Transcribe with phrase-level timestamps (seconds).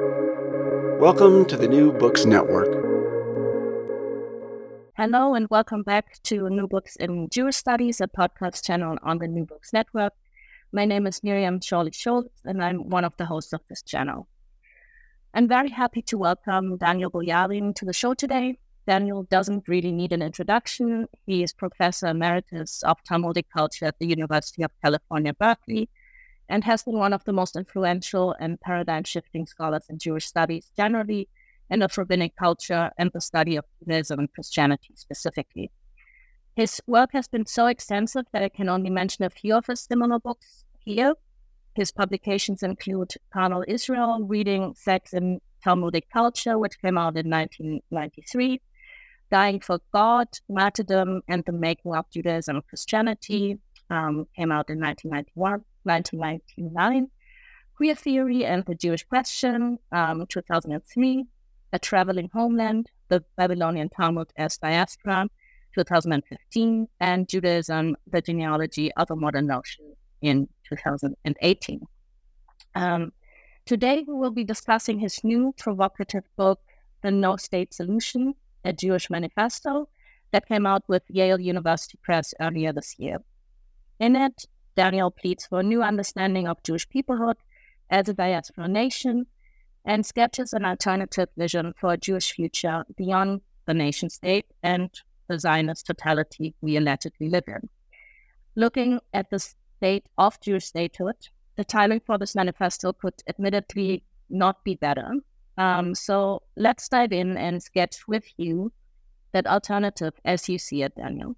[0.00, 2.66] Welcome to the New Books Network.
[4.96, 9.28] Hello, and welcome back to New Books in Jewish Studies, a podcast channel on the
[9.28, 10.12] New Books Network.
[10.72, 14.26] My name is Miriam Chorley Schulz, and I'm one of the hosts of this channel.
[15.32, 18.58] I'm very happy to welcome Daniel Boyarin to the show today.
[18.88, 21.06] Daniel doesn't really need an introduction.
[21.24, 25.88] He is Professor Emeritus of Talmudic Culture at the University of California, Berkeley,
[26.48, 30.70] and has been one of the most influential and paradigm shifting scholars in Jewish studies
[30.76, 31.28] generally,
[31.70, 35.70] and of rabbinic culture and the study of Judaism and Christianity specifically.
[36.54, 39.80] His work has been so extensive that I can only mention a few of his
[39.80, 41.14] seminal books here.
[41.74, 48.60] His publications include Carnal Israel, Reading Sex and Talmudic Culture, which came out in 1993,
[49.30, 53.58] Dying for God, Martyrdom, and the Making of Judaism and Christianity,
[53.90, 57.10] um, came out in 1991, 1999,
[57.76, 61.24] Queer Theory and the Jewish Question, um, 2003,
[61.72, 65.28] A Traveling Homeland, The Babylonian Talmud as Diaspora,
[65.74, 71.80] 2015, and Judaism, The Genealogy of a Modern Notion in 2018.
[72.76, 73.12] Um,
[73.66, 76.60] today, we will be discussing his new provocative book,
[77.02, 79.88] The No State Solution, a Jewish Manifesto,
[80.30, 83.18] that came out with Yale University Press earlier this year.
[84.00, 87.36] In it, Daniel pleads for a new understanding of Jewish peoplehood
[87.90, 89.26] as a diaspora nation
[89.84, 94.90] and sketches an alternative vision for a Jewish future beyond the nation state and
[95.28, 97.68] the Zionist totality we allegedly live in.
[98.56, 101.16] Looking at the state of Jewish statehood,
[101.56, 105.12] the timing for this manifesto could admittedly not be better.
[105.56, 108.72] Um, so let's dive in and sketch with you
[109.32, 111.36] that alternative as you see it, Daniel.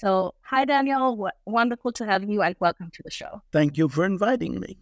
[0.00, 1.10] So, hi, Daniel.
[1.10, 3.42] W- wonderful to have you and welcome to the show.
[3.52, 4.78] Thank you for inviting me.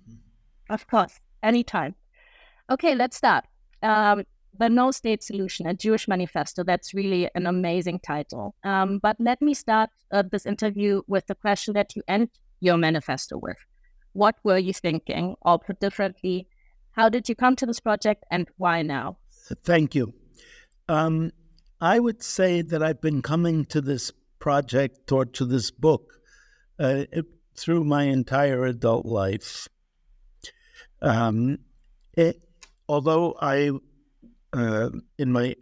[0.70, 1.96] Of course, anytime.
[2.70, 3.44] Okay, let's start.
[3.82, 4.22] Um,
[4.56, 6.62] the No State Solution, a Jewish Manifesto.
[6.62, 8.54] That's really an amazing title.
[8.62, 12.28] Um, but let me start uh, this interview with the question that you end
[12.60, 13.58] your manifesto with.
[14.12, 15.34] What were you thinking?
[15.42, 16.46] Or put differently,
[16.92, 19.18] how did you come to this project and why now?
[19.64, 20.14] Thank you.
[20.88, 21.32] Um,
[21.80, 26.20] I would say that I've been coming to this project or to this book
[26.78, 27.26] uh, it,
[27.56, 29.68] through my entire adult life.
[31.02, 31.58] Um,
[32.14, 32.40] it,
[32.88, 33.70] although I,
[34.52, 35.56] uh, in my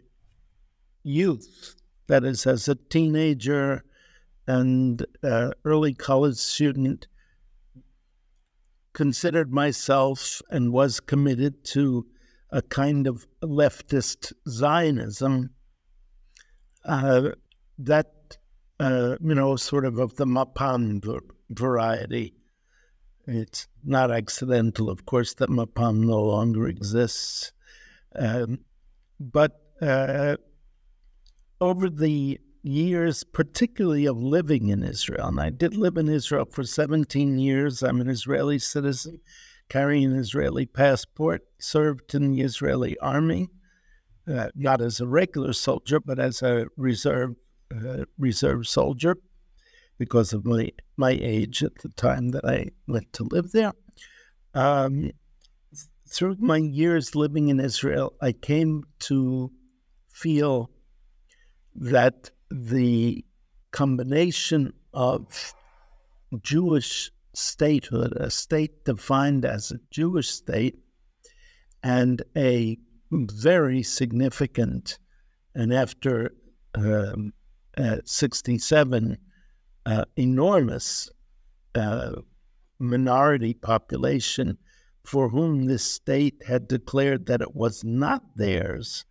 [1.03, 1.75] youth,
[2.07, 3.83] that is, as a teenager
[4.47, 7.07] and uh, early college student,
[8.93, 12.07] considered myself and was committed to
[12.49, 15.51] a kind of leftist Zionism.
[16.85, 17.31] Uh,
[17.77, 18.16] that
[18.79, 21.01] uh, you know, sort of of the Mapam
[21.49, 22.33] variety.
[23.25, 27.51] It's not accidental, of course, that Mapam no longer exists.
[28.15, 28.59] Um,
[29.19, 30.37] but uh,
[31.59, 36.63] over the years, particularly of living in Israel, and I did live in Israel for
[36.63, 37.83] 17 years.
[37.83, 39.19] I'm an Israeli citizen,
[39.69, 43.49] carrying an Israeli passport, served in the Israeli army,
[44.31, 47.35] uh, not as a regular soldier, but as a reserve
[47.75, 49.17] uh, reserve soldier
[49.97, 53.73] because of my, my age at the time that I went to live there.
[54.53, 55.11] Um,
[56.09, 59.51] through my years living in Israel, I came to
[60.11, 60.69] feel
[61.75, 63.25] that the
[63.71, 65.53] combination of
[66.41, 70.79] Jewish statehood, a state defined as a Jewish state,
[71.83, 72.77] and a
[73.11, 74.97] very significant,
[75.53, 76.33] and after
[76.75, 77.33] um,
[78.05, 79.17] 67
[79.85, 81.09] uh, enormous
[81.75, 82.13] uh,
[82.79, 84.57] minority population
[85.03, 89.05] for whom this state had declared that it was not theirs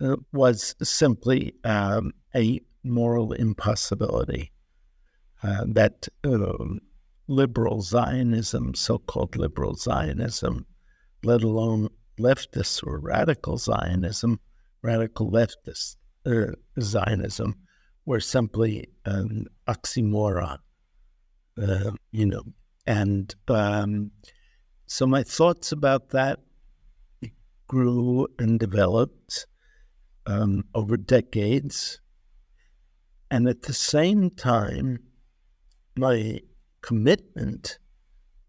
[0.00, 4.52] uh, was simply um, a moral impossibility.
[5.42, 6.80] Uh, that um,
[7.28, 10.66] liberal Zionism, so called liberal Zionism,
[11.24, 11.88] let alone
[12.18, 14.40] leftist or radical Zionism,
[14.82, 17.54] radical leftists, uh, Zionism
[18.04, 20.58] were simply an oxymoron,
[21.60, 22.42] uh, you know.
[22.86, 24.10] And um,
[24.86, 26.40] so my thoughts about that
[27.68, 29.46] grew and developed
[30.26, 32.00] um, over decades.
[33.30, 34.98] And at the same time,
[35.96, 36.40] my
[36.82, 37.78] commitment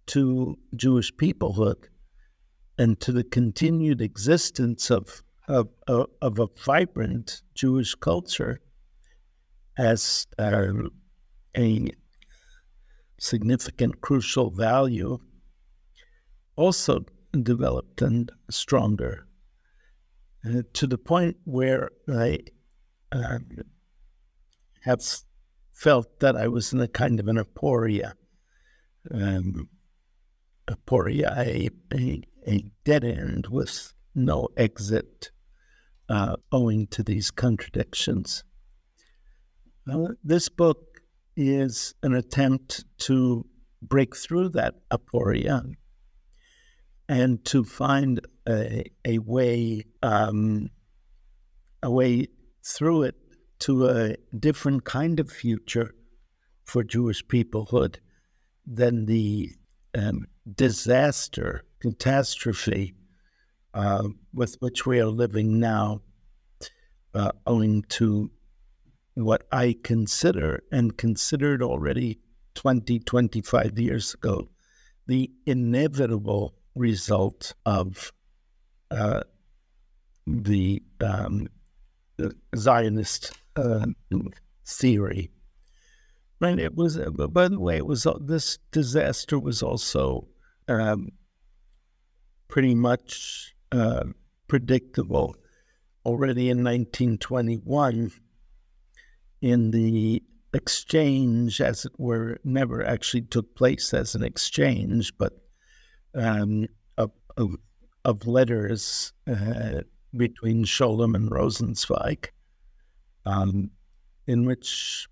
[0.08, 1.86] to Jewish peoplehood
[2.78, 8.62] and to the continued existence of of, of, of a vibrant Jewish culture
[9.78, 10.72] as uh,
[11.56, 11.90] a
[13.20, 15.20] significant, crucial value
[16.56, 17.06] also
[17.44, 19.28] developed and stronger
[20.46, 22.40] uh, to the point where I
[23.12, 23.40] uh,
[24.84, 25.04] have
[25.74, 28.14] felt that I was in a kind of an aporia.
[29.12, 29.70] Um,
[30.68, 35.32] aporia, a, a, a, dead end with no exit,
[36.10, 38.44] uh, owing to these contradictions.
[39.92, 41.02] Uh, this book
[41.36, 43.46] is an attempt to
[43.82, 45.74] break through that aporia
[47.08, 50.70] and to find a, a way um,
[51.84, 52.28] a way
[52.64, 53.16] through it
[53.60, 55.94] to a different kind of future
[56.64, 57.98] for Jewish peoplehood
[58.66, 59.52] than the
[59.98, 62.94] um, disaster, catastrophe
[63.78, 66.02] uh, with which we are living now,
[67.14, 68.32] uh, owing to
[69.14, 72.20] what I consider and considered already
[72.56, 74.50] 20, 25 years ago,
[75.06, 78.12] the inevitable result of
[78.90, 79.22] uh,
[80.26, 81.48] the, um,
[82.18, 83.86] the Zionist uh,
[84.66, 85.30] theory.
[86.40, 86.58] Right.
[86.60, 86.98] It was.
[86.98, 90.28] By the way, it was uh, this disaster was also
[90.68, 91.10] um,
[92.48, 94.04] pretty much uh,
[94.48, 95.36] predictable.
[96.06, 98.12] Already in 1921
[99.42, 100.24] in the
[100.54, 105.34] exchange, as it were, never actually took place as an exchange, but
[106.16, 106.68] um,
[106.98, 107.56] of, of,
[108.06, 109.82] of, letters uh,
[110.16, 112.28] between Scholem and Rosenzweig,
[113.26, 113.70] um,
[114.26, 115.08] in which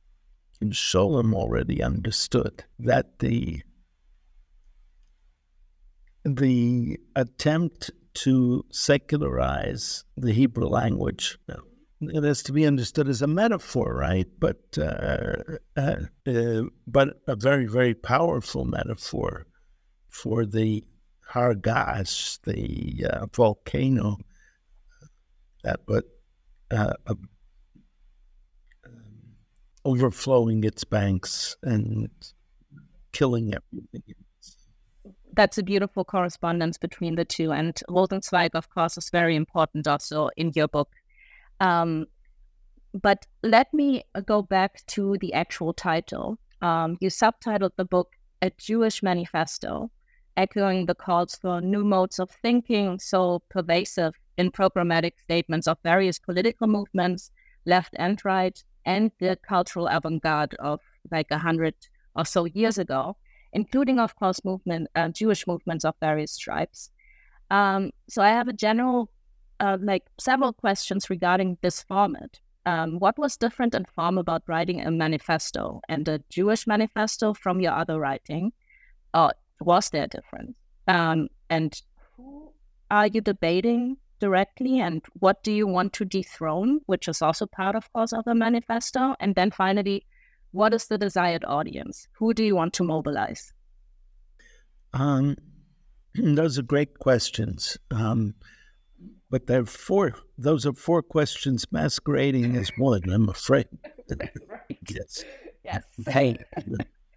[0.64, 3.62] Scholem already understood that the
[6.24, 11.38] the attempt to secularize the Hebrew language
[12.02, 14.28] It has to be understood as a metaphor, right?
[14.40, 15.96] But uh, uh,
[16.28, 19.48] uh, but a very very powerful metaphor
[20.10, 20.84] for the
[21.28, 24.18] Har Gas, the uh, volcano
[25.64, 26.06] that but
[26.72, 27.30] uh, um,
[29.84, 32.10] overflowing its banks and
[33.14, 34.16] killing everything.
[35.36, 40.30] That's a beautiful correspondence between the two, and Rosenzweig, of course, is very important also
[40.38, 40.90] in your book
[41.60, 42.08] um,
[42.94, 46.38] but let me go back to the actual title.
[46.62, 49.92] Um, you subtitled the book A Jewish Manifesto,
[50.38, 56.20] echoing the calls for new modes of thinking so pervasive in programmatic statements of various
[56.20, 57.32] political movements,
[57.66, 60.80] left and right, and the cultural avant garde of
[61.12, 61.76] like a hundred
[62.16, 63.18] or so years ago,
[63.56, 66.92] including, of course, movement uh, Jewish movements of various stripes.
[67.50, 69.10] Um, so I have a general
[69.60, 72.40] uh, like several questions regarding this format.
[72.66, 77.62] Um, what was different in form about writing a manifesto and a Jewish manifesto from
[77.62, 78.52] your other writing?
[79.14, 79.32] Or
[79.62, 80.56] was there a difference?
[80.88, 81.82] Um, and
[82.18, 82.52] who
[82.92, 84.80] are you debating directly?
[84.80, 88.36] And what do you want to dethrone, which is also part, of course, of the
[88.36, 89.16] manifesto?
[89.20, 90.06] And then finally,
[90.56, 92.08] what is the desired audience?
[92.14, 93.54] Who do you want to mobilize?
[94.94, 95.36] Um,
[96.16, 97.78] those are great questions.
[97.92, 98.36] Um,
[99.30, 100.14] but there are four.
[100.38, 103.10] Those are four questions masquerading as one.
[103.10, 103.68] I'm afraid.
[104.90, 105.26] yes.
[105.66, 105.84] Yes.
[106.08, 106.38] Hey.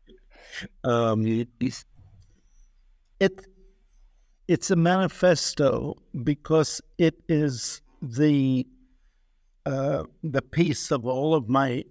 [0.85, 1.47] um,
[3.21, 3.41] it
[4.49, 5.95] it's a manifesto
[6.25, 8.67] because it is the
[9.67, 11.85] uh, the piece of all of my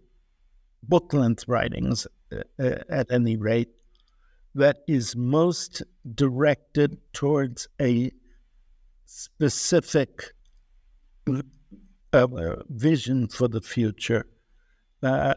[0.88, 3.70] book length writings, uh, uh, at any rate,
[4.56, 5.84] that is most
[6.15, 8.12] directed towards a
[9.06, 10.34] specific
[12.13, 12.27] uh,
[12.70, 14.25] vision for the future.
[15.03, 15.36] Uh,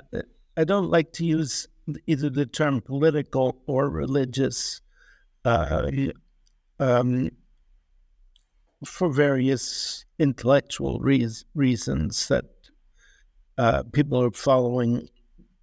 [0.56, 1.68] I don't like to use
[2.06, 4.80] either the term political or religious
[5.44, 5.90] uh,
[6.78, 7.30] um,
[8.84, 12.46] for various intellectual re- reasons that
[13.58, 15.08] uh, people are following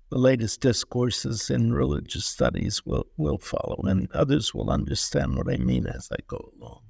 [0.10, 5.58] the latest discourses in religious studies will, will follow, and others will understand what I
[5.58, 6.82] mean as I go along.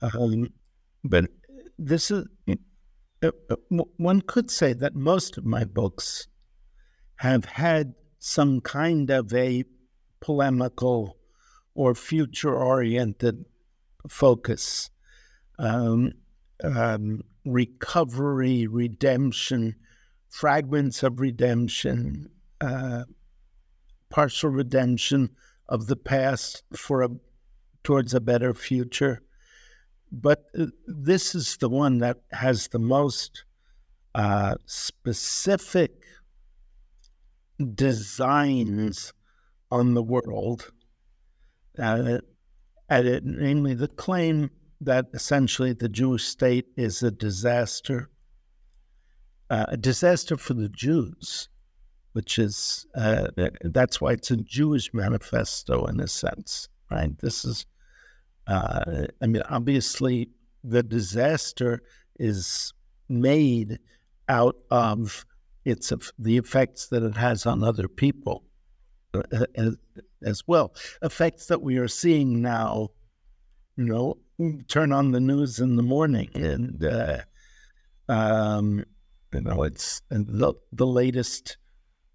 [0.00, 0.52] Um,
[1.02, 1.26] but
[1.78, 2.26] this is,
[3.22, 3.56] uh, uh
[3.96, 6.28] one could say that most of my books
[7.16, 9.64] have had some kind of a
[10.20, 11.18] polemical
[11.74, 13.44] or future oriented
[14.08, 14.90] focus.
[15.58, 16.12] Um,
[16.62, 19.74] um, recovery, redemption,
[20.34, 22.28] fragments of redemption,
[22.60, 23.04] uh,
[24.10, 25.30] partial redemption
[25.68, 27.08] of the past for a
[27.84, 29.22] towards a better future.
[30.10, 33.44] But uh, this is the one that has the most
[34.12, 35.92] uh, specific
[37.74, 39.12] designs
[39.70, 40.72] on the world.
[41.78, 42.18] Uh,
[42.90, 44.50] it, namely the claim
[44.80, 48.10] that essentially the Jewish state is a disaster,
[49.50, 51.48] uh, a disaster for the Jews,
[52.12, 53.28] which is uh,
[53.62, 57.16] that's why it's a Jewish manifesto in a sense, right?
[57.18, 57.66] This is,
[58.46, 60.30] uh, I mean, obviously
[60.62, 61.82] the disaster
[62.18, 62.72] is
[63.08, 63.78] made
[64.28, 65.26] out of
[65.64, 68.44] its the effects that it has on other people
[69.14, 69.76] uh, as,
[70.22, 72.90] as well, effects that we are seeing now.
[73.76, 74.18] You know,
[74.68, 77.18] turn on the news in the morning, and uh,
[78.08, 78.84] um,
[79.34, 81.58] you know it's the the latest.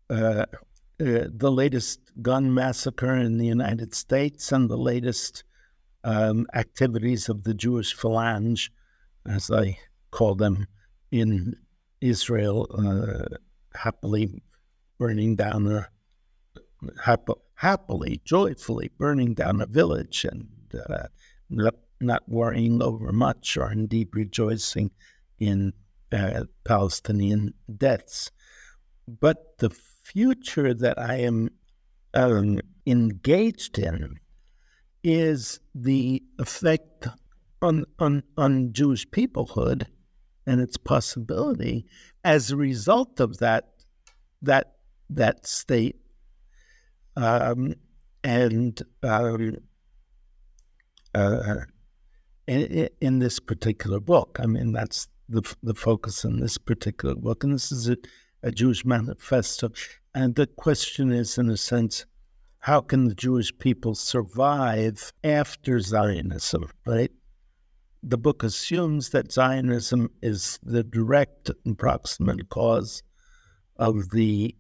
[0.10, 0.46] Uh,
[1.02, 5.46] uh, the latest gun massacre in the United States and the latest
[6.04, 8.70] um, activities of the Jewish phalange,
[9.26, 9.78] as I
[10.12, 10.68] call them
[11.10, 11.56] in
[12.02, 13.36] Israel, uh,
[13.74, 14.42] happily
[14.98, 15.88] burning down a
[17.06, 20.50] happ- happily, joyfully burning down a village and
[20.90, 21.08] uh,
[21.50, 24.92] not, not worrying over much or indeed rejoicing
[25.40, 25.72] in
[26.12, 28.32] uh, Palestinian deaths.
[29.08, 31.50] But the future that I am
[32.14, 34.20] um, engaged in
[35.04, 37.08] is the effect
[37.62, 39.86] on, on, on Jewish peoplehood
[40.46, 41.86] and its possibility
[42.24, 43.70] as a result of that
[44.42, 44.76] that
[45.10, 45.98] that state
[47.16, 47.74] um,
[48.24, 49.58] and um,
[51.14, 51.56] uh,
[52.48, 54.40] in, in, this particular book.
[54.42, 57.98] I mean, that's the the focus in this particular book, and this is a,
[58.44, 59.72] a Jewish manifesto.
[60.14, 62.06] And the question is, in a sense,
[62.60, 67.12] how can the Jewish people survive after Zionism, right?
[68.02, 73.04] The book assumes that Zionism is the direct and proximate cause
[73.78, 74.56] of the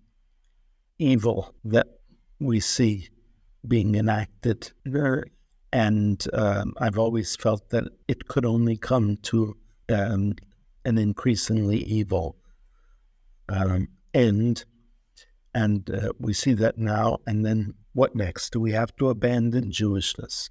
[0.97, 1.87] evil that
[2.39, 3.09] we see
[3.67, 4.71] being enacted.
[5.71, 9.55] And um, I've always felt that it could only come to
[9.89, 10.35] um,
[10.89, 12.35] an increasingly evil
[13.47, 14.65] um, end.
[15.53, 17.19] And uh, we see that now.
[17.25, 18.51] And then what next?
[18.51, 20.49] Do we have to abandon Jewishness?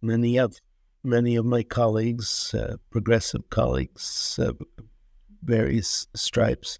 [0.00, 0.60] Many of
[1.04, 4.52] many of my colleagues, uh, progressive colleagues, uh,
[5.42, 6.78] various stripes,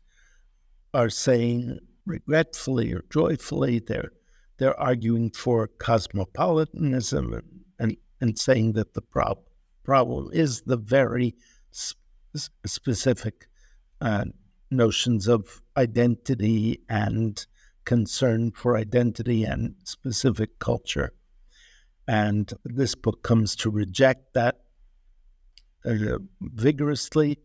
[0.95, 4.13] are saying regretfully or joyfully they're
[4.59, 9.49] they're arguing for cosmopolitanism and and, and saying that the prob-
[9.85, 11.35] problem is the very
[12.35, 13.47] specific
[14.01, 14.25] uh,
[14.71, 17.47] notions of identity and
[17.85, 21.13] concern for identity and specific culture.
[22.09, 24.61] And this book comes to reject that
[25.85, 27.39] uh, vigorously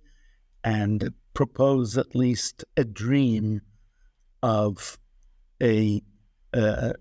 [0.64, 3.62] and propose at least a dream
[4.42, 4.98] of
[5.62, 6.02] a
[6.54, 6.94] uh,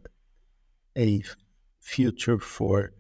[0.97, 1.23] a
[1.81, 2.93] future for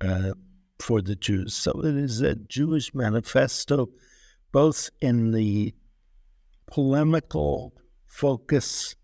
[0.00, 0.32] uh,
[0.80, 1.54] for the Jews.
[1.54, 3.88] So it is a Jewish manifesto,
[4.54, 5.74] both in the
[6.68, 7.74] polemical
[8.06, 8.94] focus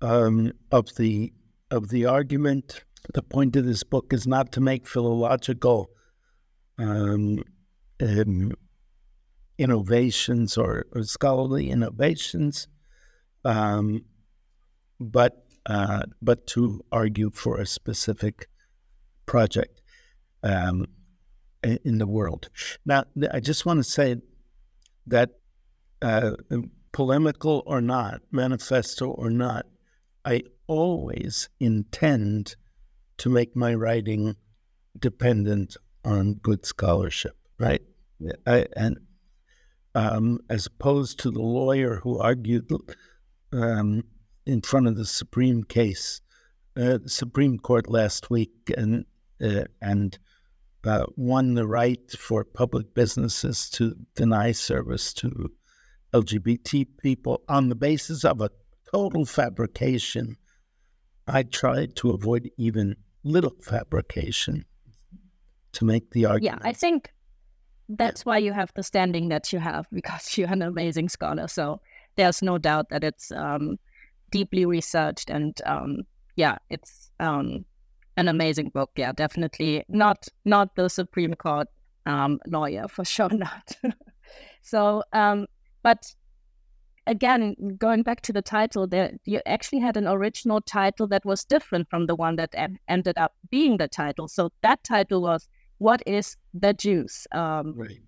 [0.00, 1.34] um, of the
[1.70, 2.82] of the argument.
[3.12, 5.90] The point of this book is not to make philological
[6.78, 7.44] um,
[8.00, 8.52] um,
[9.58, 12.66] innovations or, or, scholarly innovations,
[13.44, 14.06] um,
[14.98, 18.48] but uh, but to argue for a specific
[19.26, 19.82] project
[20.42, 20.86] um,
[21.62, 22.48] in the world.
[22.86, 24.16] Now, I just want to say
[25.06, 25.30] that
[26.02, 26.32] uh,
[26.92, 29.66] polemical or not, manifesto or not,
[30.24, 32.56] I always intend
[33.18, 34.36] to make my writing
[34.98, 37.82] dependent on good scholarship, right?
[38.46, 38.98] I, and
[39.94, 42.68] um, as opposed to the lawyer who argued
[43.52, 44.04] um,
[44.46, 46.20] in front of the Supreme case,
[46.76, 49.04] uh, Supreme Court last week, and
[49.42, 50.18] uh, and
[50.86, 55.50] uh, won the right for public businesses to deny service to
[56.12, 58.50] LGBT people on the basis of a
[58.92, 60.36] total fabrication.
[61.26, 64.64] I tried to avoid even little fabrication
[65.72, 66.62] to make the argument.
[66.62, 67.10] Yeah, I think
[67.88, 71.48] that's why you have the standing that you have because you're an amazing scholar.
[71.48, 71.80] So
[72.16, 73.78] there's no doubt that it's um,
[74.30, 76.02] deeply researched and um,
[76.36, 77.64] yeah, it's um,
[78.16, 78.90] an amazing book.
[78.96, 81.68] Yeah, definitely not not the Supreme Court
[82.06, 83.76] um, lawyer for sure not.
[84.62, 85.46] so, um,
[85.82, 86.14] but
[87.06, 91.44] again, going back to the title, there you actually had an original title that was
[91.44, 94.28] different from the one that en- ended up being the title.
[94.28, 98.00] So that title was "What is the Jews?" Um, right.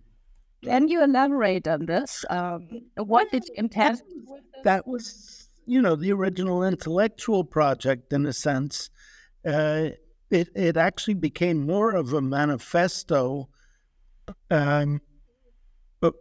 [0.64, 2.24] Can you elaborate on this?
[2.28, 4.02] Um, what did you intend?
[4.64, 8.90] That was, you know, the original intellectual project in a sense.
[9.46, 9.90] Uh,
[10.30, 13.48] it, it actually became more of a manifesto
[14.50, 15.00] um,
[16.00, 16.14] but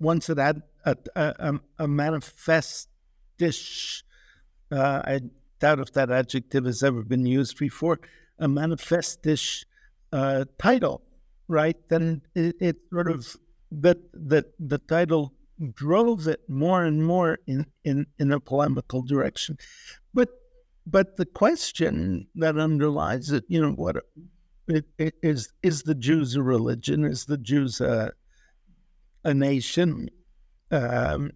[0.00, 4.02] once it had a, a, a manifestish,
[4.70, 5.20] uh, I
[5.60, 8.00] doubt if that adjective has ever been used before,
[8.38, 9.64] a manifestish
[10.12, 11.02] uh, title,
[11.48, 11.76] right?
[11.88, 13.36] Then it, it sort of,
[13.70, 15.32] the, the, the title
[15.74, 19.58] drove it more and more in, in, in a polemical direction.
[20.12, 20.30] But
[20.86, 23.96] but the question that underlies it, you know, what
[24.68, 27.04] it, it is is the Jews a religion?
[27.04, 28.12] Is the Jews a
[29.24, 30.08] a nation?
[30.70, 31.32] Um,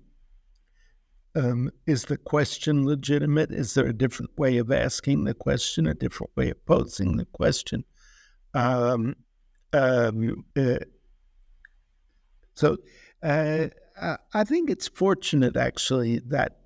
[1.35, 3.50] um, is the question legitimate?
[3.50, 5.87] Is there a different way of asking the question?
[5.87, 7.85] A different way of posing the question?
[8.55, 9.17] Um,
[9.73, 10.79] um uh,
[12.55, 12.79] so,
[13.23, 13.69] uh,
[14.33, 16.59] I think it's fortunate actually that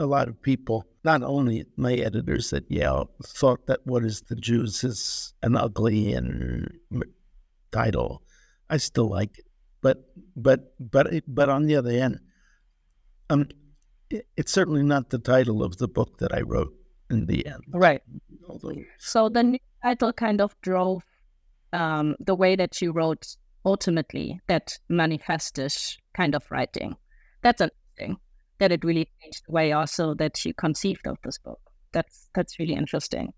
[0.00, 4.34] a lot of people, not only my editors at Yale, thought that What is the
[4.34, 6.72] Jews is an ugly and
[7.70, 8.22] title.
[8.70, 9.44] I still like it.
[9.82, 12.20] But but but but on the other hand,
[13.28, 13.48] um,
[14.08, 16.74] it, it's certainly not the title of the book that I wrote
[17.10, 17.62] in the end.
[17.68, 18.02] Right.
[18.48, 21.02] Although, so the new title kind of drove
[21.72, 26.96] um, the way that you wrote ultimately that manifestish kind of writing.
[27.42, 28.18] That's interesting
[28.60, 31.60] that it really changed the way also that you conceived of this book.
[31.92, 33.32] That's that's really interesting.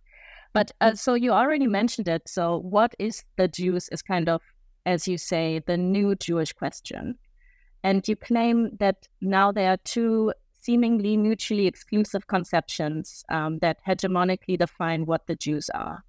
[0.53, 2.29] But uh, so you already mentioned it.
[2.29, 4.43] So what is the Jews is kind of,
[4.85, 7.17] as you say, the new Jewish question,
[7.83, 14.59] and you claim that now there are two seemingly mutually exclusive conceptions um, that hegemonically
[14.59, 16.05] define what the Jews are.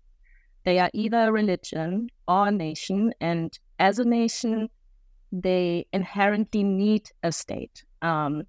[0.66, 4.70] They are either a religion or a nation, and as a nation,
[5.32, 7.84] they inherently need a state.
[8.02, 8.44] Um,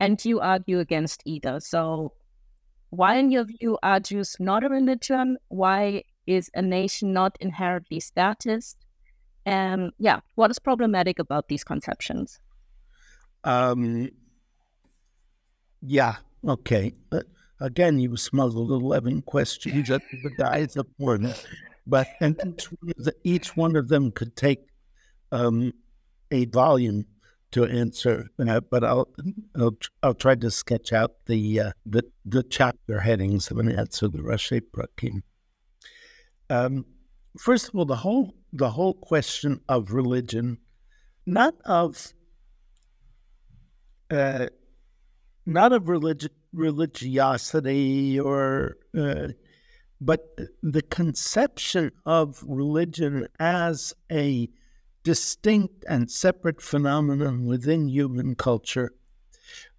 [0.00, 1.60] and you argue against either.
[1.60, 2.14] So,
[2.88, 5.36] why, in your view, are Jews not a religion?
[5.48, 8.78] Why is a nation not inherently statist?
[9.46, 12.40] And yeah, what is problematic about these conceptions?
[13.44, 14.10] Um,
[15.82, 16.94] yeah, okay.
[17.10, 17.26] But
[17.60, 21.32] again, you smuggled 11 questions at the guys of one.
[21.86, 22.60] But and
[23.24, 24.66] each one of them could take
[25.32, 25.72] um,
[26.30, 27.06] a volume
[27.52, 29.08] to answer, but I'll,
[29.56, 34.08] I'll, I'll try to sketch out the uh, the, the chapter headings of an answer
[34.08, 35.22] the Rashi Prakim.
[36.48, 36.84] Um,
[37.38, 40.58] first of all, the whole the whole question of religion,
[41.26, 42.12] not of
[44.10, 44.46] uh,
[45.46, 49.28] not of religi- religiosity or uh,
[50.00, 54.48] but the conception of religion as a
[55.02, 58.92] distinct and separate phenomenon within human culture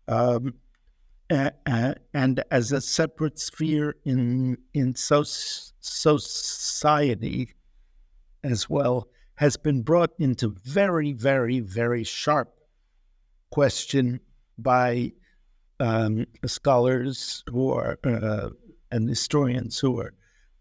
[0.08, 0.56] um,
[1.30, 7.54] and as a separate sphere in in so, society
[8.44, 12.54] as well has been brought into very very very sharp
[13.52, 14.20] question
[14.58, 15.12] by
[15.80, 18.50] um, scholars who are uh,
[18.92, 20.14] and historians who are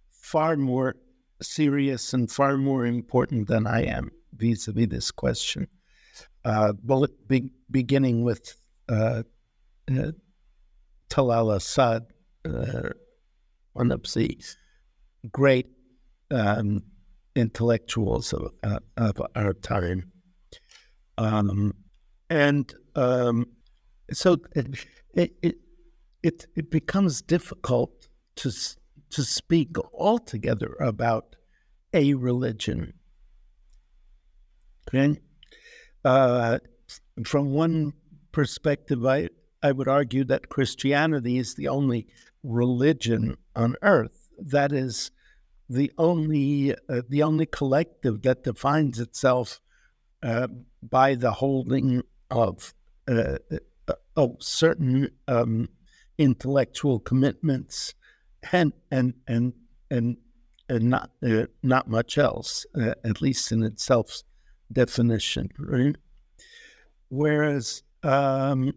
[0.08, 0.94] far more
[1.42, 5.68] serious and far more important than I am vis-a-vis this question.
[6.44, 6.72] Uh,
[7.28, 8.56] be, beginning with
[8.88, 9.22] uh,
[9.90, 10.12] uh,
[11.08, 12.06] Talal Asad,
[12.44, 12.90] uh,
[13.72, 14.40] one of the
[15.30, 15.66] great
[16.30, 16.82] um,
[17.36, 20.10] intellectuals of, uh, of, our time.
[21.18, 21.74] Um,
[22.28, 23.46] and um,
[24.12, 25.56] so it, it,
[26.22, 28.50] it, it, becomes difficult to,
[29.10, 31.36] to speak altogether about
[31.92, 32.92] a religion
[34.92, 35.20] Okay.
[36.04, 36.58] Uh,
[37.24, 37.92] from one
[38.32, 39.28] perspective, I,
[39.62, 42.08] I would argue that Christianity is the only
[42.42, 44.28] religion on earth.
[44.38, 45.12] That is
[45.68, 49.60] the only uh, the only collective that defines itself
[50.24, 50.48] uh,
[50.82, 52.74] by the holding of
[53.08, 53.36] uh,
[53.88, 55.68] uh, of certain um,
[56.18, 57.94] intellectual commitments
[58.50, 59.52] and and and
[59.90, 60.16] and,
[60.68, 62.66] and not uh, not much else,
[63.04, 64.22] at least in itself
[64.72, 65.96] definition, right?
[67.08, 68.72] Whereas um,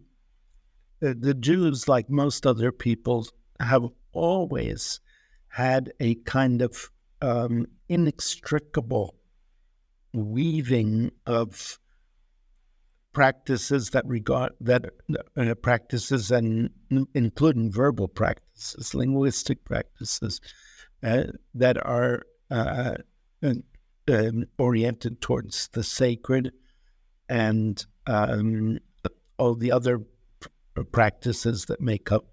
[1.00, 5.00] the Jews, like most other peoples, have always
[5.48, 6.90] had a kind of
[7.22, 9.14] um, inextricable
[10.12, 11.78] weaving of
[13.12, 14.86] practices that regard that
[15.36, 16.68] uh, practices and
[17.14, 20.40] including verbal practices, linguistic practices
[21.02, 22.94] uh, that are uh,
[24.08, 26.52] um, oriented towards the sacred
[27.28, 28.78] and um,
[29.38, 30.00] all the other
[30.92, 32.26] practices that make up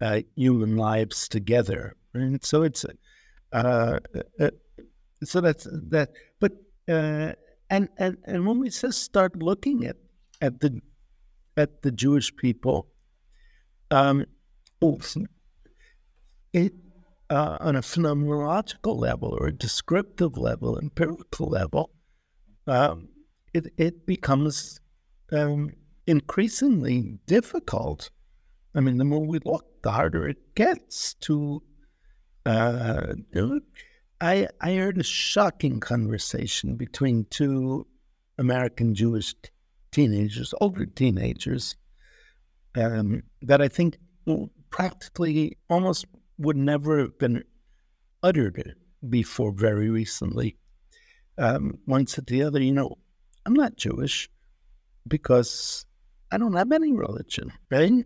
[0.00, 1.96] uh, human lives together.
[2.14, 2.84] And so it's
[3.52, 3.98] Uh,
[4.40, 4.50] uh,
[5.24, 6.10] so that's that.
[6.40, 6.52] But
[6.88, 7.32] uh,
[7.70, 9.96] and and and when we just start looking at
[10.40, 10.80] at the
[11.56, 12.88] at the Jewish people,
[13.90, 14.26] um,
[16.52, 16.74] it
[17.30, 21.90] uh, on a phenomenological level or a descriptive level, empirical level,
[22.66, 23.08] um,
[23.52, 24.80] it it becomes
[25.32, 25.70] um,
[26.06, 28.10] increasingly difficult.
[28.74, 31.62] I mean, the more we look, the harder it gets to.
[32.44, 33.14] Uh,
[34.20, 37.86] I I heard a shocking conversation between two
[38.38, 39.50] American Jewish t-
[39.90, 41.74] teenagers, older teenagers,
[42.76, 43.98] um, that I think
[44.70, 46.06] practically almost
[46.38, 47.44] would never have been
[48.22, 48.74] uttered
[49.08, 50.56] before very recently.
[51.38, 52.96] Um, one said to the other, you know,
[53.44, 54.28] I'm not Jewish
[55.06, 55.86] because
[56.30, 58.04] I don't have any religion, right?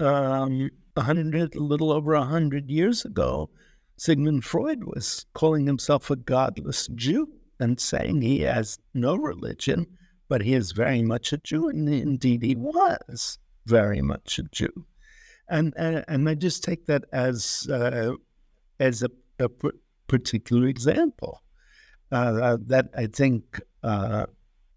[0.00, 3.50] Um, a hundred, a little over a hundred years ago,
[3.96, 7.28] Sigmund Freud was calling himself a godless Jew
[7.60, 9.86] and saying he has no religion,
[10.28, 14.86] but he is very much a Jew, and indeed he was very much a Jew
[15.52, 15.74] and
[16.08, 18.14] and, I just take that as uh,
[18.80, 19.48] as a, a,
[20.08, 21.42] particular example
[22.10, 24.26] uh, that I think uh,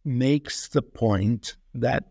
[0.03, 2.05] makes the point that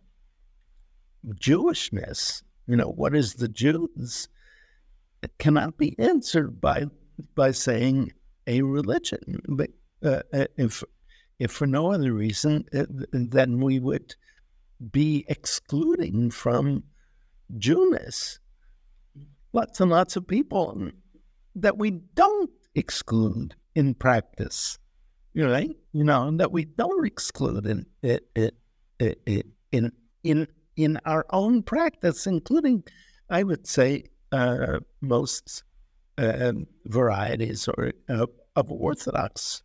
[1.26, 4.28] Jewishness, you know, what is the Jews,
[5.38, 6.86] cannot be answered by
[7.34, 8.12] by saying
[8.46, 9.40] a religion.
[9.48, 9.70] But
[10.02, 10.82] uh, uh, if
[11.38, 14.14] if for no other reason, uh, then we would
[14.90, 16.84] be excluding from
[17.58, 18.38] Jewness
[19.54, 20.90] lots and lots of people
[21.54, 24.78] that we don't exclude in practice,
[25.46, 28.54] know, you know, that we don't exclude in it, it,
[28.98, 29.92] it, in
[30.24, 32.82] in in our own practice, including,
[33.30, 35.62] I would say, uh, most
[36.18, 36.52] uh,
[36.86, 39.62] varieties or uh, of Orthodox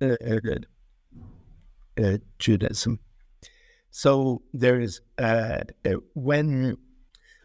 [0.00, 0.16] uh,
[2.02, 2.98] uh, Judaism.
[3.90, 5.60] So there is uh,
[6.14, 6.76] when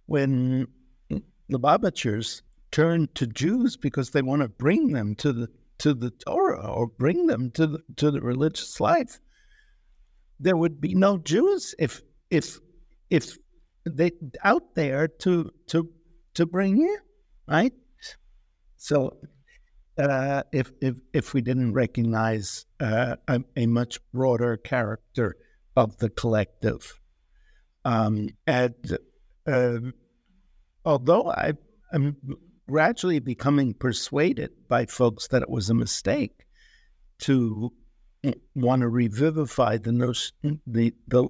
[0.07, 0.67] when
[1.51, 5.47] Lubavitchers turn to Jews because they want to bring them to the
[5.79, 9.19] to the Torah or bring them to the to the religious life.
[10.39, 12.59] There would be no Jews if if
[13.09, 13.37] if
[13.85, 14.11] they
[14.43, 15.89] out there to to
[16.35, 16.97] to bring in,
[17.47, 17.73] right?
[18.77, 19.17] So
[19.97, 25.35] uh, if if if we didn't recognize uh, a, a, much broader character
[25.75, 26.99] of the collective,
[27.85, 28.97] um, and
[29.47, 29.79] uh,
[30.85, 31.53] although I
[31.93, 32.17] am
[32.69, 36.45] gradually becoming persuaded by folks that it was a mistake
[37.19, 37.71] to
[38.55, 41.27] want to revivify the notion, the the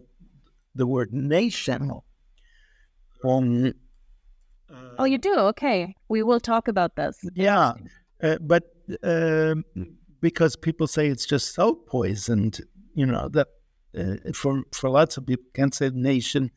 [0.76, 1.92] the word nation.
[3.24, 3.74] Um,
[4.98, 5.36] oh, you do?
[5.36, 7.20] Okay, we will talk about this.
[7.36, 7.74] Yeah,
[8.22, 8.64] uh, but
[9.04, 9.56] uh,
[10.22, 12.62] because people say it's just so poisoned,
[12.94, 13.48] you know that
[13.98, 16.52] uh, for for lots of people can't say nation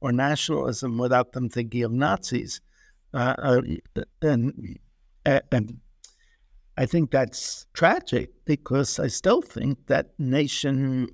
[0.00, 2.60] or nationalism without them thinking of Nazis.
[3.12, 3.62] Uh, uh,
[4.22, 4.78] and,
[5.24, 5.80] and
[6.76, 11.08] I think that's tragic because I still think that nation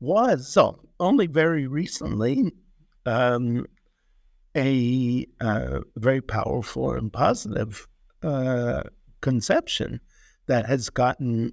[0.00, 2.52] was so only very recently
[3.06, 3.66] um,
[4.56, 7.88] a uh, very powerful and positive
[8.22, 8.82] uh,
[9.20, 10.00] conception
[10.46, 11.52] that has gotten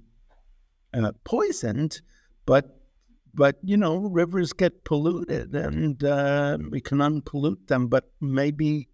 [0.92, 2.02] uh, poisoned,
[2.44, 2.79] but
[3.34, 7.88] but you know, rivers get polluted, and uh, we can unpollute them.
[7.88, 8.88] But maybe,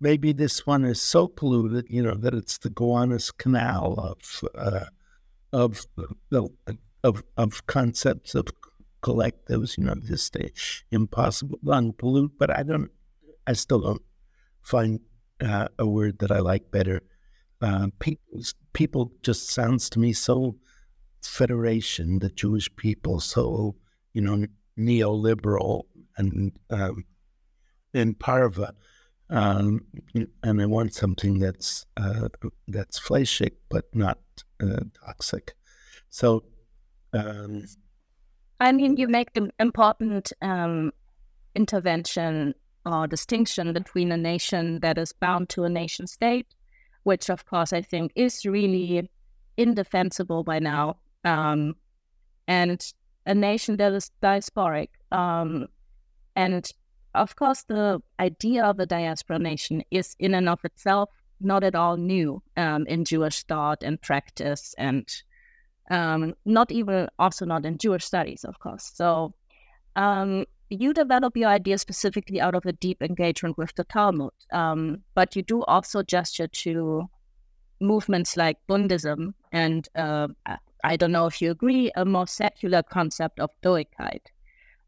[0.00, 4.86] maybe this one is so polluted, you know, that it's the Gowanus Canal of uh,
[5.52, 5.86] of
[7.02, 8.46] of of concepts of
[9.02, 9.78] collectives.
[9.78, 12.32] You know, this just impossible to unpollute.
[12.38, 12.90] But I don't,
[13.46, 14.02] I still don't
[14.62, 15.00] find
[15.40, 17.02] uh, a word that I like better.
[17.62, 18.40] Uh, people,
[18.72, 20.56] people just sounds to me so
[21.28, 23.76] federation, the Jewish people, so
[24.12, 24.46] you know
[24.78, 25.84] neoliberal
[26.16, 27.04] and um,
[27.92, 28.72] in parve,
[29.28, 29.84] um,
[30.42, 32.28] and I want something that's uh,
[32.68, 34.18] that's fleishik but not
[34.62, 35.54] uh, toxic.
[36.08, 36.44] So,
[37.12, 37.64] um,
[38.58, 40.92] I mean, you make the important um,
[41.54, 42.54] intervention
[42.84, 46.46] or distinction between a nation that is bound to a nation state,
[47.02, 49.08] which of course I think is really
[49.56, 51.74] indefensible by now um,
[52.46, 52.92] and
[53.26, 54.88] a nation that is diasporic.
[55.12, 55.68] Um,
[56.36, 56.68] and
[57.14, 61.74] of course, the idea of a diaspora nation is in and of itself not at
[61.74, 65.08] all new um, in Jewish thought and practice, and
[65.90, 68.90] um, not even also not in Jewish studies, of course.
[68.94, 69.34] So
[69.96, 74.98] um, you develop your idea specifically out of a deep engagement with the Talmud, um,
[75.14, 77.08] but you do also gesture to
[77.80, 80.28] movements like Bundism and uh,
[80.84, 84.26] I don't know if you agree, a more secular concept of Doikayt.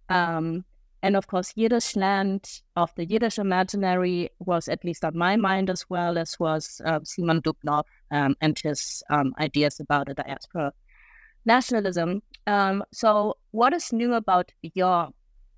[0.09, 0.65] Um,
[1.03, 5.69] and of course, Yiddish land of the Yiddish imaginary was at least on my mind
[5.69, 10.73] as well as was uh, Simon Dubnow um, and his um, ideas about a diaspora
[11.45, 12.23] nationalism.
[12.47, 15.09] Um, so, what is new about your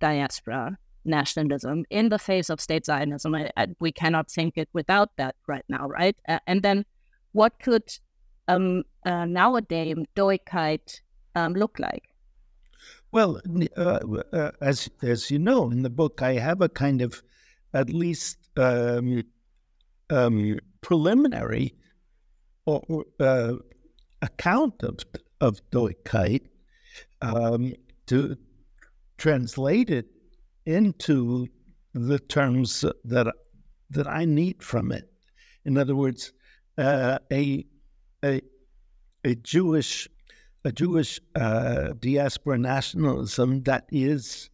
[0.00, 3.34] diaspora nationalism in the face of state Zionism?
[3.34, 6.16] I, I, we cannot think it without that right now, right?
[6.26, 6.86] Uh, and then,
[7.32, 7.98] what could
[8.48, 11.00] um, uh, nowadays Doikayt
[11.34, 12.04] um, look like?
[13.12, 13.40] Well,
[13.76, 14.00] uh,
[14.32, 17.22] uh, as as you know, in the book, I have a kind of
[17.72, 19.22] at least um,
[20.10, 21.74] um, preliminary
[22.66, 23.54] or, uh,
[24.22, 24.98] account of
[25.40, 26.48] of Doikayt
[27.22, 27.74] um,
[28.06, 28.36] to
[29.16, 30.06] translate it
[30.66, 31.46] into
[31.92, 33.32] the terms that
[33.90, 35.08] that I need from it.
[35.64, 36.32] In other words,
[36.78, 37.64] uh, a
[38.24, 38.40] a
[39.24, 40.08] a Jewish
[40.64, 44.48] a Jewish uh, diaspora nationalism that is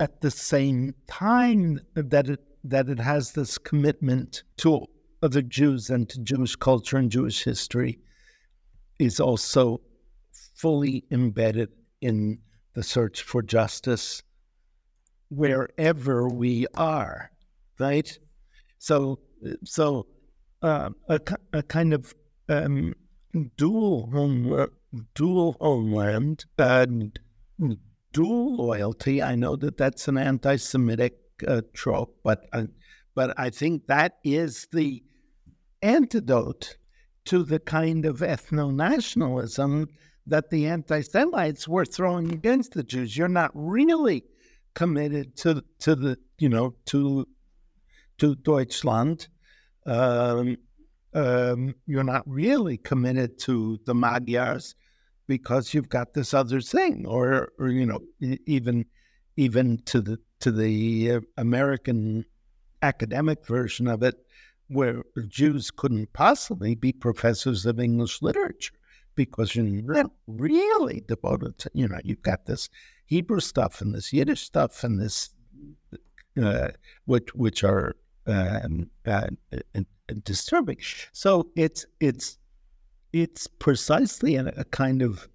[0.00, 4.86] at the same time that it that it has this commitment to
[5.22, 7.98] other Jews and to Jewish culture and Jewish history
[8.98, 9.80] is also
[10.54, 11.70] fully embedded
[12.00, 12.38] in
[12.74, 14.22] the search for justice
[15.28, 17.30] wherever we are,
[17.78, 18.18] right?
[18.78, 19.18] So,
[19.64, 20.06] so
[20.62, 21.20] uh, a,
[21.52, 22.14] a kind of
[22.48, 22.94] um,
[23.56, 24.68] dual
[25.14, 27.18] dual homeland and
[28.12, 29.22] dual loyalty.
[29.22, 32.64] I know that that's an anti-Semitic uh, trope, but uh,
[33.14, 35.02] but I think that is the
[35.82, 36.76] antidote
[37.26, 39.88] to the kind of ethno nationalism
[40.26, 43.16] that the anti Semites were throwing against the Jews.
[43.16, 44.24] You're not really
[44.74, 47.26] committed to to the you know to
[48.18, 49.28] to Deutschland.
[49.84, 50.58] Um,
[51.14, 54.74] um, you're not really committed to the Magyars
[55.26, 58.00] because you've got this other thing, or, or you know,
[58.46, 58.86] even
[59.36, 62.24] even to the to the uh, American
[62.82, 64.16] academic version of it,
[64.68, 68.74] where Jews couldn't possibly be professors of English literature
[69.14, 72.68] because you're not really devoted to, you know, you've got this
[73.06, 75.30] Hebrew stuff and this Yiddish stuff and this,
[76.42, 76.68] uh,
[77.04, 77.94] which which are
[78.26, 79.28] um, uh,
[80.22, 80.78] disturbing.
[81.12, 82.38] So it's it's
[83.12, 85.28] it's precisely a, a kind of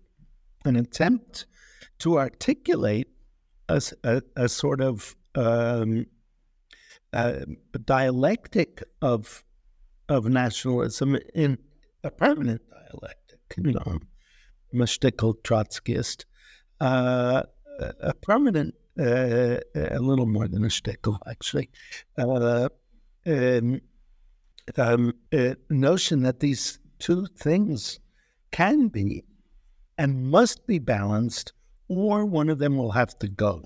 [0.66, 1.46] an attempt
[2.00, 3.08] to articulate
[3.70, 6.06] a, a, a sort of um,
[7.14, 7.46] a
[7.86, 9.44] dialectic of
[10.10, 11.58] of nationalism in
[12.04, 14.00] a permanent dialectic, you know,
[15.44, 16.26] Trotskyist,
[16.80, 17.44] uh,
[17.80, 21.70] a permanent, uh, a little more than a shtickle, actually,
[22.18, 22.70] uh,
[23.26, 23.82] um,
[24.78, 25.14] um,
[25.70, 28.00] notion that these two things
[28.52, 29.24] can be
[29.98, 31.54] and must be balanced,
[31.88, 33.64] or one of them will have to go.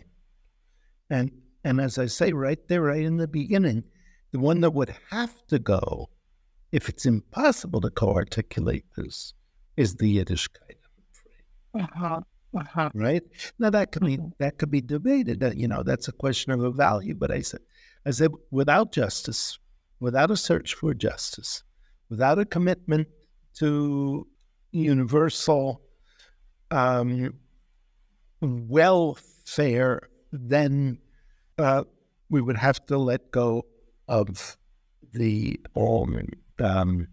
[1.10, 1.32] And
[1.64, 3.84] and as I say right there, right in the beginning,
[4.32, 6.10] the one that would have to go,
[6.72, 9.34] if it's impossible to co-articulate this,
[9.78, 11.84] is the yiddish Yiddishkeit.
[11.84, 12.22] Uh-huh.
[12.56, 12.90] Uh-huh.
[12.94, 13.24] Right
[13.60, 14.28] now, that could be uh-huh.
[14.40, 15.40] that could be debated.
[15.40, 17.16] That you know, that's a question of a value.
[17.16, 17.62] But I said,
[18.06, 19.58] I said, without justice,
[20.00, 21.64] without a search for justice,
[22.10, 23.08] without a commitment
[23.60, 24.28] to
[24.72, 25.82] universal
[26.72, 27.34] um,
[28.42, 30.98] welfare, then
[31.58, 31.84] uh,
[32.30, 33.66] we would have to let go
[34.08, 34.58] of
[35.14, 37.08] the um,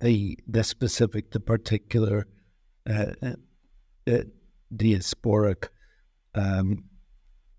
[0.00, 2.26] the the specific, the particular
[2.88, 3.12] uh,
[4.74, 5.68] diasporic
[6.34, 6.84] um,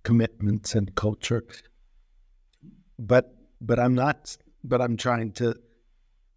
[0.03, 1.43] commitments and culture.
[2.99, 4.37] But but I'm not.
[4.63, 5.55] But I'm trying to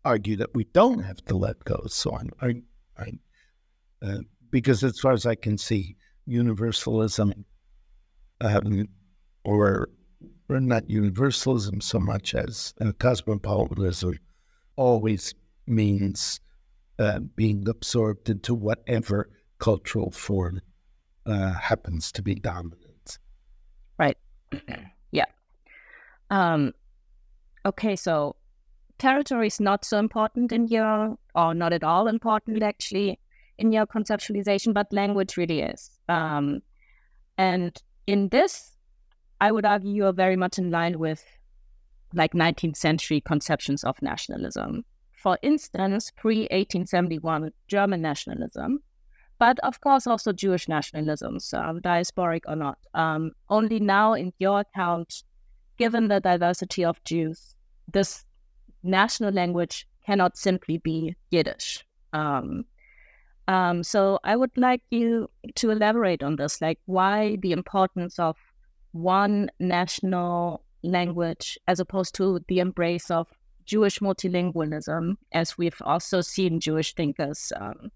[0.04, 1.82] argue that we don't have to let go.
[1.88, 2.62] So I'm, I,
[2.98, 3.12] I
[4.02, 4.18] uh,
[4.50, 5.96] because as far as I can see,
[6.26, 7.44] universalism
[8.40, 8.88] um,
[9.44, 9.88] or,
[10.48, 14.18] or not universalism so much as uh, cosmopolitanism
[14.76, 15.34] always
[15.66, 16.40] means
[16.98, 19.30] uh, being absorbed into whatever
[19.64, 20.60] cultural form
[21.24, 23.18] uh, happens to be dominant.
[23.98, 24.18] Right.
[25.10, 25.24] yeah.
[26.28, 26.72] Um,
[27.64, 28.36] okay, so
[28.98, 33.18] territory is not so important in your, or not at all important actually,
[33.56, 35.98] in your conceptualization, but language really is.
[36.10, 36.60] Um,
[37.38, 38.72] and in this
[39.40, 41.24] I would argue you are very much in line with
[42.12, 44.84] like 19th century conceptions of nationalism.
[45.12, 48.80] For instance, pre 1871 German nationalism,
[49.38, 52.78] but of course also Jewish nationalism, um, diasporic or not.
[52.94, 55.22] Um, only now, in your account,
[55.76, 57.54] given the diversity of Jews,
[57.92, 58.24] this
[58.82, 61.84] national language cannot simply be Yiddish.
[62.12, 62.64] Um,
[63.48, 68.36] um, so I would like you to elaborate on this, like why the importance of
[68.92, 73.26] one national language as opposed to the embrace of
[73.66, 77.90] Jewish multilingualism, as we've also seen Jewish thinkers um,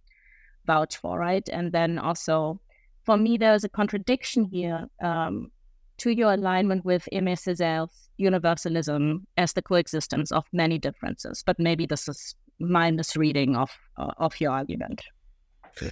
[0.69, 1.49] vouch for, right?
[1.49, 2.61] And then also,
[3.05, 5.51] for me, there's a contradiction here um,
[5.97, 11.43] to your alignment with Aimé Césaire's universalism as the coexistence of many differences.
[11.45, 15.03] But maybe this is my misreading of uh, of your argument.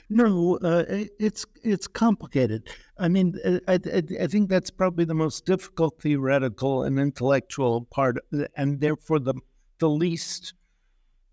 [0.08, 0.84] No, uh,
[1.18, 2.68] it's it's complicated.
[2.98, 7.86] I mean, uh, I, I, I, think that's probably the most difficult theoretical and intellectual
[7.90, 8.16] part,
[8.56, 9.34] and therefore the
[9.78, 10.54] the least,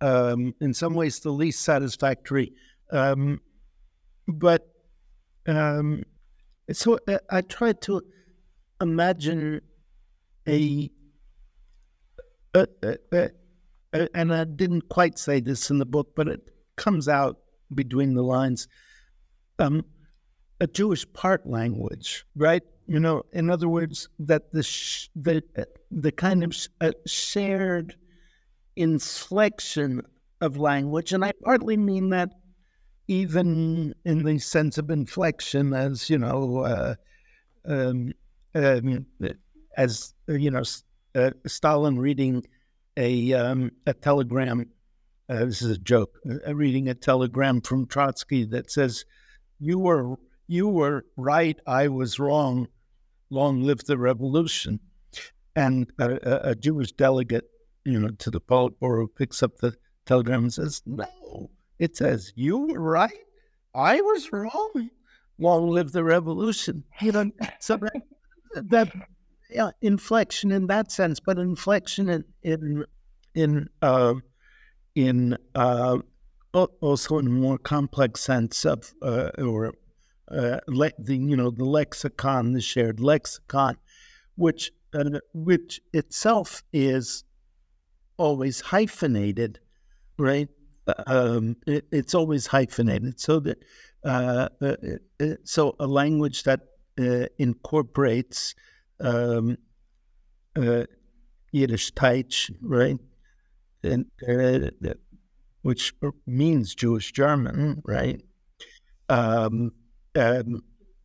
[0.01, 2.53] um, in some ways, the least satisfactory.
[2.93, 3.41] Um,
[4.27, 4.71] but
[5.47, 6.03] um,
[6.71, 8.01] so uh, I tried to
[8.79, 9.61] imagine
[10.47, 10.89] a,
[12.53, 13.29] a, a,
[13.93, 17.39] a, and I didn't quite say this in the book, but it comes out
[17.73, 18.67] between the lines.
[19.57, 19.85] Um,
[20.61, 22.63] a Jewish part language, right?
[22.87, 25.41] You know, in other words, that the sh- the
[25.89, 27.95] the kind of sh- uh, shared
[28.75, 30.01] inflection
[30.41, 32.33] of language, and I partly mean that
[33.07, 36.95] even in the sense of inflection, as you know, uh,
[37.65, 38.13] um,
[38.55, 39.05] um,
[39.77, 40.63] as you know,
[41.15, 42.45] uh, Stalin reading
[42.97, 44.65] a um, a telegram.
[45.29, 46.19] Uh, this is a joke.
[46.29, 49.05] Uh, reading a telegram from Trotsky that says,
[49.59, 50.15] "You were
[50.47, 51.59] you were right.
[51.65, 52.67] I was wrong.
[53.29, 54.79] Long live the revolution."
[55.55, 57.47] And a, a Jewish delegate
[57.85, 59.73] you know, to the Politburo picks up the
[60.05, 61.49] telegram and says, No,
[61.83, 63.11] it says, You were right.
[63.75, 64.89] I was wrong.
[65.37, 66.83] Long live the revolution.
[67.01, 68.01] You know, so that,
[68.69, 68.93] that
[69.49, 72.85] yeah, inflection in that sense, but inflection in in
[73.35, 74.13] in uh,
[74.95, 75.97] in uh,
[76.53, 79.73] also in a more complex sense of uh, or
[80.31, 83.77] uh, le- the you know the lexicon, the shared lexicon,
[84.35, 87.25] which uh, which itself is
[88.17, 89.59] always hyphenated,
[90.17, 90.47] right?
[91.07, 93.19] Um, it, it's always hyphenated.
[93.19, 93.63] So that
[94.03, 94.75] uh, uh,
[95.21, 96.61] uh so a language that
[96.99, 98.55] uh, incorporates
[98.99, 99.57] um,
[100.55, 100.83] uh,
[101.51, 102.97] Yiddish Teich, right,
[103.83, 104.93] and uh,
[105.61, 105.93] which
[106.27, 108.21] means Jewish German, right?
[109.09, 109.71] Um,
[110.15, 110.63] um,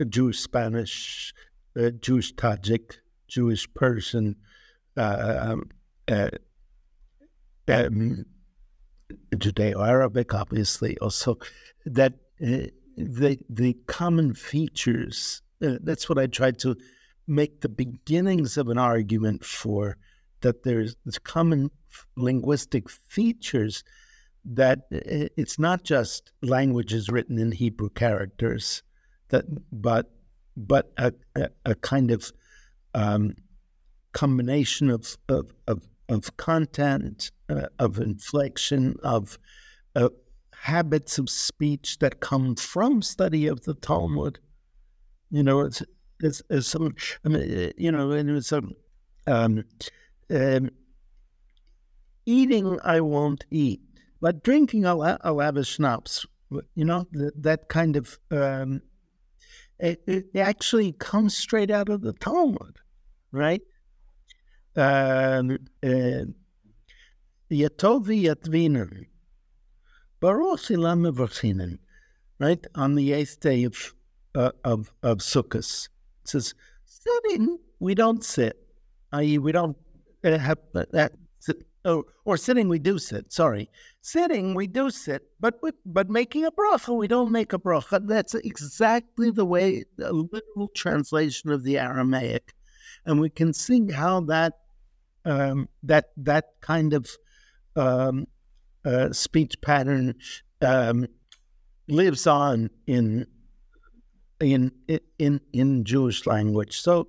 [0.09, 1.33] Jewish Spanish,
[2.01, 2.97] Jewish Tajik,
[3.29, 4.37] Jewish Persian,
[4.97, 5.71] um,
[7.69, 8.25] um,
[9.35, 11.39] Judeo-Arabic, obviously, also
[11.87, 15.43] that uh, the the common features.
[15.63, 16.77] Uh, that's what I tried to
[17.27, 19.97] make the beginnings of an argument for
[20.41, 20.95] that there's,
[21.25, 21.71] common
[22.17, 23.83] linguistic features
[24.45, 28.83] that uh, it's not just languages written in Hebrew characters
[29.29, 30.11] that but
[30.57, 32.33] but a, a, a kind of
[32.95, 33.35] um,
[34.13, 39.39] combination of, of, of of content, uh, of inflection, of
[39.95, 40.09] uh,
[40.55, 44.39] habits of speech that come from study of the Talmud.
[45.31, 45.83] You know, it's,
[46.21, 46.95] it's, it's some,
[47.25, 48.63] I mean, you know, and it's a,
[49.27, 49.65] um,
[50.31, 50.71] um,
[52.27, 53.81] eating I won't eat,
[54.21, 56.27] but drinking I'll, I'll have a schnapps.
[56.75, 58.81] You know, that, that kind of, um,
[59.79, 62.79] it, it actually comes straight out of the Talmud,
[63.33, 63.61] right?
[64.79, 65.67] Yatovi
[67.51, 69.07] Yatvinen.
[70.21, 71.79] Baruch Ilam
[72.39, 72.67] right?
[72.75, 73.95] On the eighth day of,
[74.35, 75.89] uh, of, of Sukkot.
[76.23, 78.57] It says, sitting, we don't sit,
[79.13, 79.77] i.e., we don't
[80.25, 81.13] uh, have that.
[81.85, 83.33] Or, or sitting, we do sit.
[83.33, 83.71] Sorry,
[84.03, 88.07] sitting, we do sit, but but making a bracha, we don't make a bracha.
[88.07, 92.53] That's exactly the way the literal translation of the Aramaic,
[93.07, 94.59] and we can see how that
[95.29, 97.09] um, that that kind of
[97.77, 98.27] um,
[98.85, 100.15] uh, speech pattern
[100.63, 101.07] um,
[101.87, 103.27] lives on in
[104.41, 104.73] in
[105.19, 106.81] in in Jewish language.
[106.81, 107.09] So,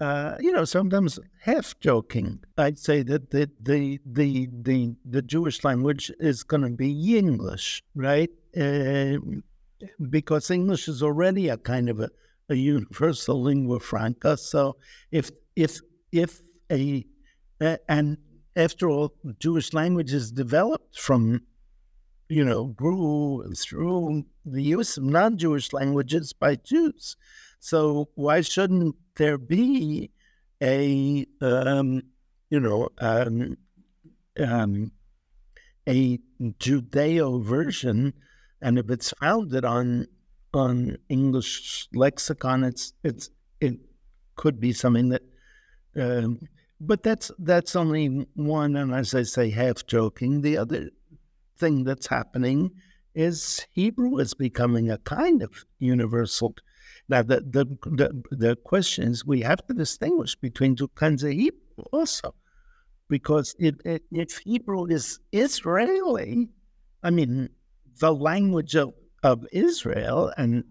[0.00, 5.64] uh, you know, sometimes half joking, I'd say that the the the the, the Jewish
[5.64, 8.30] language is going to be English, right?
[8.56, 9.16] Uh,
[10.10, 12.10] because English is already a kind of a,
[12.50, 14.36] a universal lingua franca.
[14.36, 14.76] So,
[15.10, 15.80] if if
[16.12, 16.40] if
[16.70, 17.06] a
[17.60, 18.18] and
[18.56, 21.42] after all, Jewish language languages developed from,
[22.28, 27.16] you know, grew through the use of non Jewish languages by Jews.
[27.58, 30.10] So why shouldn't there be
[30.62, 32.02] a, um,
[32.50, 33.56] you know, um,
[34.38, 34.92] um,
[35.88, 38.14] a Judeo version,
[38.62, 40.06] and if it's founded on
[40.52, 43.30] on English lexicon, it's it's
[43.60, 43.78] it
[44.36, 45.22] could be something that.
[45.96, 46.40] Um,
[46.86, 50.42] but that's that's only one, and as I say, half joking.
[50.42, 50.90] The other
[51.58, 52.70] thing that's happening
[53.14, 56.54] is Hebrew is becoming a kind of universal.
[57.08, 57.64] Now, the the
[58.00, 62.34] the, the question is, we have to distinguish between two kinds of Hebrew also,
[63.08, 66.48] because it, it, if Hebrew is Israeli,
[67.02, 67.50] I mean,
[68.00, 70.64] the language of, of Israel and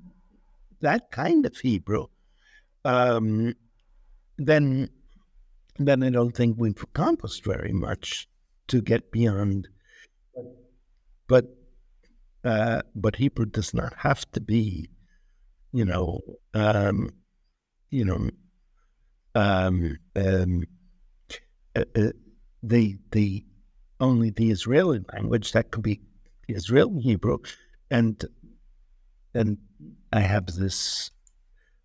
[0.81, 2.07] that kind of Hebrew,
[2.83, 3.53] um,
[4.37, 4.89] then
[5.77, 8.27] then I don't think we've accomplished very much
[8.67, 9.67] to get beyond.
[11.27, 11.45] But
[12.43, 14.89] uh, but Hebrew does not have to be,
[15.71, 16.21] you know,
[16.53, 17.09] um,
[17.89, 18.29] you know,
[19.35, 20.63] um, um,
[21.75, 22.09] uh, uh,
[22.61, 23.45] the the
[23.99, 26.01] only the Israeli language that could be
[26.47, 27.37] Israeli Hebrew,
[27.89, 28.23] and
[29.33, 29.57] and
[30.11, 31.11] I have this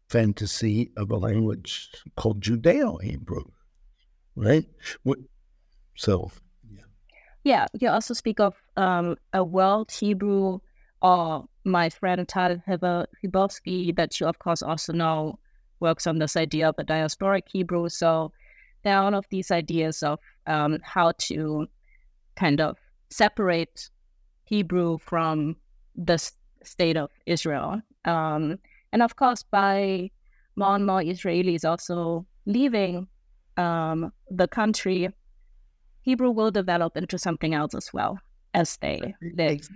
[0.08, 3.44] fantasy of a language called Judeo Hebrew,
[4.38, 4.64] right?
[5.96, 6.30] So,
[6.70, 6.82] yeah.
[7.44, 10.60] Yeah, you also speak of um, a world Hebrew,
[11.02, 15.38] or my friend Tal Chybowski, that you of course also know,
[15.80, 17.88] works on this idea of a diasporic Hebrew.
[17.88, 18.32] So
[18.82, 21.66] there are all of these ideas of um, how to
[22.36, 22.76] kind of
[23.10, 23.90] separate
[24.44, 25.56] Hebrew from
[25.94, 26.18] the
[26.62, 27.82] state of Israel.
[28.04, 28.58] Um,
[28.92, 30.10] and of course, by
[30.56, 33.06] more and more Israelis also leaving
[33.58, 35.10] um, the country,
[36.02, 38.18] Hebrew will develop into something else as well
[38.54, 39.68] as they live.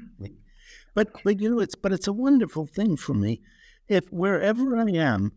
[0.94, 3.42] But but you know it's but it's a wonderful thing for me.
[3.88, 5.32] If wherever I am,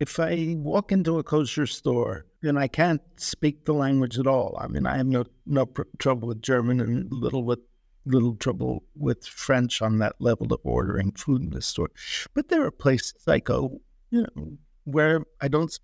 [0.00, 4.56] if I walk into a kosher store and I can't speak the language at all,
[4.60, 7.60] I mean I have no no pr- trouble with German and little with
[8.06, 11.90] little trouble with French on that level of ordering food in the store.
[12.34, 15.76] But there are places I go, you know, where I don't.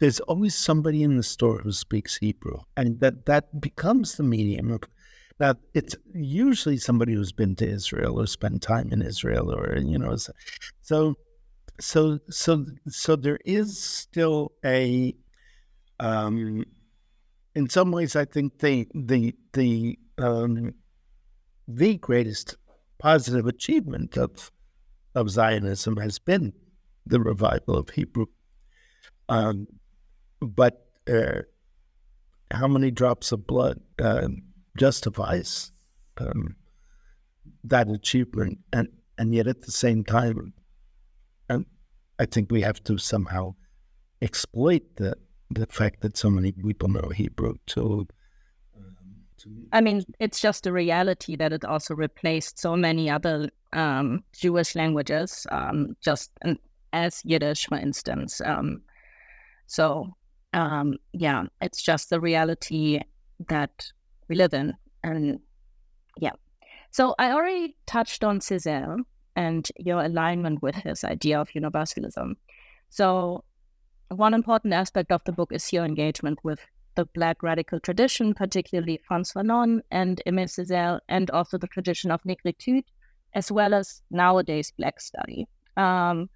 [0.00, 4.80] There's always somebody in the store who speaks Hebrew, and that that becomes the medium.
[5.38, 9.98] Now it's usually somebody who's been to Israel or spent time in Israel, or you
[9.98, 10.16] know,
[10.80, 11.16] so
[11.78, 15.14] so so so there is still a.
[15.98, 16.64] Um,
[17.54, 20.74] in some ways, I think the the the um,
[21.68, 22.56] the greatest
[22.98, 24.50] positive achievement of
[25.14, 26.54] of Zionism has been
[27.04, 28.26] the revival of Hebrew.
[29.28, 29.66] Um,
[30.40, 31.42] but uh,
[32.50, 34.28] how many drops of blood uh,
[34.76, 35.72] justifies
[36.18, 36.56] um,
[37.64, 38.58] that achievement?
[38.72, 38.88] And
[39.18, 40.52] and yet at the same time,
[41.48, 41.66] um,
[42.18, 43.54] I think we have to somehow
[44.22, 45.16] exploit the
[45.50, 48.06] the fact that so many people know Hebrew to
[49.72, 54.74] I mean, it's just a reality that it also replaced so many other um, Jewish
[54.74, 56.30] languages, um, just
[56.92, 58.40] as Yiddish, for instance.
[58.44, 58.82] Um,
[59.66, 60.08] so,
[60.52, 63.00] um, yeah, it's just the reality
[63.48, 63.86] that
[64.28, 64.74] we live in.
[65.02, 65.40] And
[66.18, 66.32] yeah.
[66.90, 68.98] So I already touched on Césaire
[69.36, 72.36] and your alignment with his idea of universalism.
[72.88, 73.44] So,
[74.08, 76.58] one important aspect of the book is your engagement with
[76.96, 82.20] the Black radical tradition, particularly Frantz Fanon and Aimé Césaire, and also the tradition of
[82.24, 82.82] Negritude,
[83.34, 85.46] as well as nowadays Black study.
[85.76, 86.28] Um,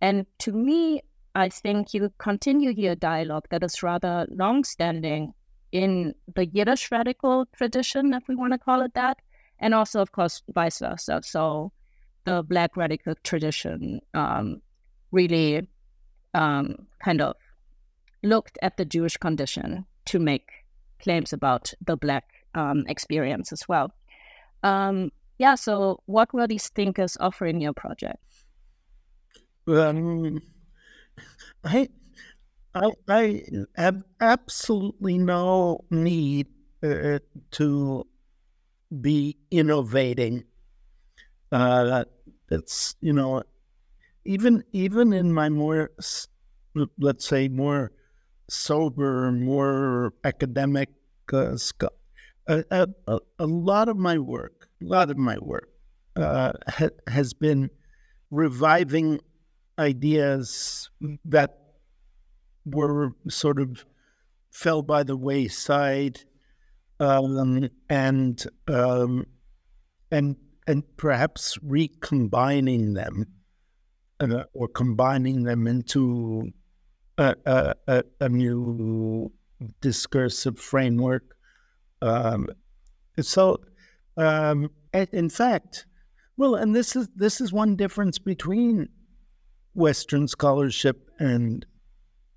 [0.00, 1.02] and to me,
[1.36, 5.34] I think you continue your dialogue that is rather long-standing
[5.70, 9.18] in the Yiddish radical tradition, if we want to call it that,
[9.58, 11.20] and also, of course, vice versa.
[11.22, 11.72] So
[12.24, 14.62] the Black radical tradition um,
[15.12, 15.68] really
[16.32, 17.36] um, kind of
[18.22, 20.48] looked at the Jewish condition to make
[21.00, 22.24] claims about the Black
[22.54, 23.92] um, experience as well.
[24.62, 28.24] Um, yeah, so what were these thinkers offering your project?
[29.68, 30.40] Um,
[31.64, 31.88] I,
[32.74, 33.42] I, I
[33.76, 36.48] have absolutely no need
[36.82, 37.18] uh,
[37.52, 38.06] to
[39.00, 40.44] be innovating.
[41.50, 42.04] Uh,
[42.50, 43.42] it's you know,
[44.24, 45.90] even even in my more,
[46.98, 47.92] let's say, more
[48.48, 50.90] sober, more academic
[51.32, 51.56] uh,
[52.46, 55.68] a, a, a, lot of my work, a lot of my work
[56.16, 57.70] uh, ha, has been
[58.30, 59.20] reviving
[59.78, 60.90] ideas
[61.24, 61.58] that
[62.64, 63.84] were sort of
[64.50, 66.20] fell by the wayside,
[67.00, 69.26] um, and um,
[70.10, 73.26] and and perhaps recombining them
[74.20, 76.50] uh, or combining them into
[77.18, 77.34] a,
[77.86, 79.30] a, a new
[79.80, 81.36] discursive framework.
[82.02, 82.48] Um,
[83.20, 83.58] so,
[84.16, 84.70] Um,
[85.12, 85.86] in fact,
[86.38, 88.88] well, and this is this is one difference between
[89.76, 91.64] Western scholarship and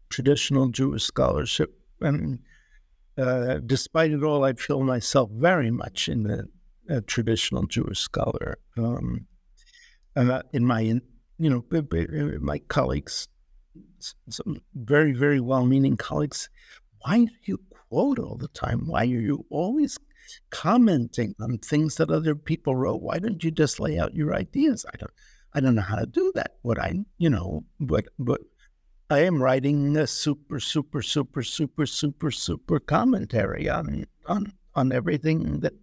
[0.10, 1.74] traditional Jewish scholarship.
[2.02, 2.40] And
[3.18, 8.58] uh, despite it all, I feel myself very much in the traditional Jewish scholar.
[8.78, 9.26] Um,
[10.16, 11.02] in my, you
[11.38, 11.64] know,
[12.42, 13.28] my colleagues,
[14.30, 16.50] some very, very well-meaning colleagues,
[17.02, 18.86] why do you quote all the time?
[18.86, 19.98] Why are you always
[20.50, 23.02] commenting on things that other people wrote?
[23.02, 24.86] Why don't you just lay out your ideas?
[24.94, 25.12] I don't.
[25.54, 26.56] I don't know how to do that.
[26.62, 28.42] What I, you know, but but
[29.10, 35.62] I am writing a super, super, super, super, super, super commentary on on on everything
[35.62, 35.74] that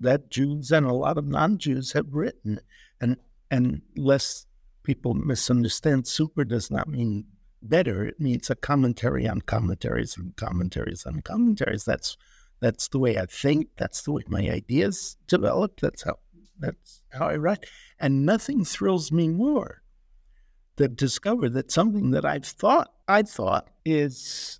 [0.00, 2.60] that Jews and a lot of non-Jews have written,
[3.00, 3.16] and
[3.50, 4.46] and lest
[4.82, 7.26] people misunderstand, super does not mean
[7.62, 8.06] better.
[8.06, 11.84] It means a commentary on commentaries and commentaries on commentaries.
[11.84, 12.16] That's
[12.60, 13.68] that's the way I think.
[13.76, 15.80] That's the way my ideas develop.
[15.80, 16.18] That's how
[16.58, 17.66] that's how I write.
[18.02, 19.80] And nothing thrills me more
[20.76, 24.58] than discover that something that I've thought I thought is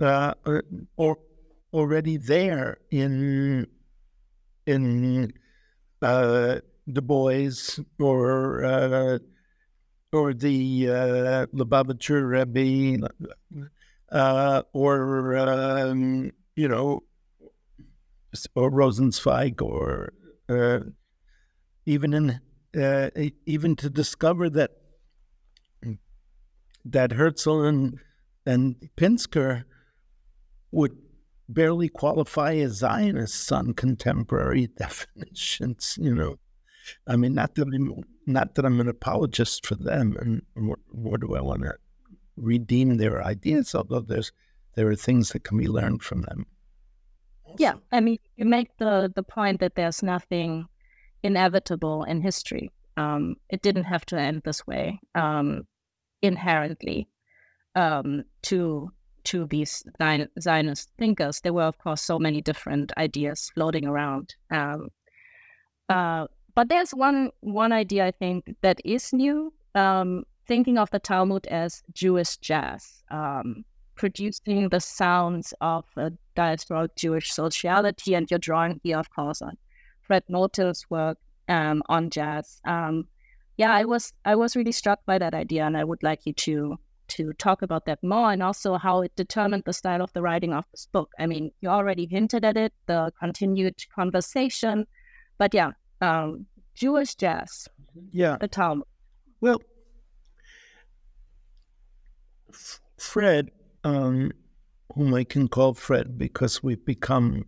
[0.00, 0.34] uh,
[0.96, 1.18] or
[1.72, 3.66] already there in
[4.66, 5.32] in
[6.00, 6.60] uh,
[6.92, 9.18] Du Bois or uh,
[10.12, 13.08] or the uh, Lubavitcher Rebbe
[14.12, 17.02] uh, or um, you know
[18.54, 20.12] or Rosenzweig or
[20.48, 20.80] uh,
[21.86, 22.40] even in
[22.76, 23.10] uh,
[23.46, 24.70] even to discover that
[26.84, 27.98] that Herzl and
[28.46, 29.64] and Pinsker
[30.70, 30.96] would
[31.48, 35.98] barely qualify as Zionists on contemporary definitions.
[36.00, 36.36] You know,
[37.06, 40.42] I mean, not that I'm, not that I'm an apologist for them, and
[40.90, 41.74] what, do I want to
[42.36, 43.74] redeem their ideas?
[43.74, 44.32] Although there's
[44.74, 46.46] there are things that can be learned from them.
[47.58, 50.66] Yeah, I mean, you make the the point that there's nothing
[51.24, 52.70] inevitable in history.
[52.96, 55.66] Um, it didn't have to end this way um,
[56.22, 57.08] inherently
[57.74, 58.90] um, to
[59.24, 59.82] to these
[60.38, 61.40] Zionist thinkers.
[61.40, 64.34] There were, of course, so many different ideas floating around.
[64.50, 64.88] Um,
[65.88, 69.52] uh, but there's one one idea I think that is new.
[69.74, 73.64] Um, thinking of the Talmud as Jewish jazz, um,
[73.96, 79.56] producing the sounds of a diasporic Jewish sociality, and you're drawing here, of course, on
[80.06, 82.60] Fred Moten's work um, on jazz.
[82.64, 83.08] Um,
[83.56, 86.32] yeah, I was I was really struck by that idea, and I would like you
[86.32, 90.22] to to talk about that more, and also how it determined the style of the
[90.22, 91.10] writing of this book.
[91.18, 94.86] I mean, you already hinted at it, the continued conversation,
[95.38, 97.68] but yeah, um, Jewish jazz,
[98.10, 98.86] yeah, the Talmud.
[99.40, 99.60] Well,
[102.52, 103.50] F- Fred,
[103.84, 104.32] um,
[104.94, 107.44] whom I can call Fred because we've become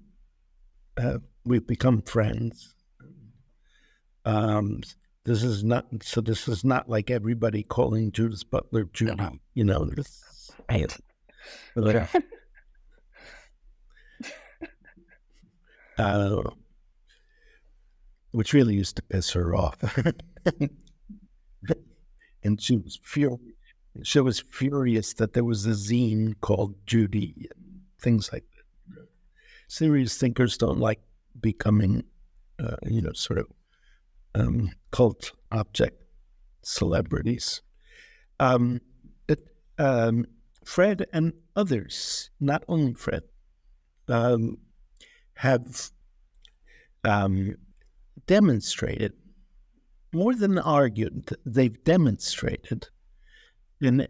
[0.97, 2.75] uh, we've become friends
[4.27, 4.83] um,
[5.25, 6.21] this is not so.
[6.21, 9.15] This is not like everybody calling Judith Butler Judy.
[9.15, 9.39] No.
[9.55, 10.51] You know, this,
[15.99, 16.43] uh,
[18.33, 19.79] which really used to piss her off,
[22.43, 23.41] and she was furious.
[24.03, 28.45] She was furious that there was a zine called Judy and things like
[28.89, 29.07] that.
[29.69, 31.01] Serious thinkers don't like
[31.41, 32.05] becoming,
[32.59, 33.47] uh, you know, sort of
[34.35, 36.03] um, cult object
[36.63, 37.63] celebrities.
[38.41, 38.81] Um,
[39.29, 39.41] it,
[39.79, 40.27] um,
[40.65, 43.23] Fred and others, not only Fred,
[44.09, 44.59] um,
[45.35, 45.91] have
[47.05, 47.57] um,
[48.27, 49.13] demonstrated,
[50.13, 52.89] more than argued, they've demonstrated,
[53.81, 54.07] in,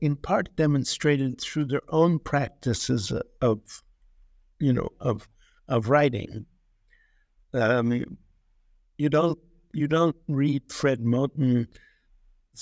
[0.00, 3.82] in part demonstrated through their own practices of,
[4.58, 5.28] you know, of,
[5.68, 6.46] of writing.
[7.52, 8.18] Um,
[8.98, 9.38] you don't
[9.72, 11.68] you don't read Fred Moten's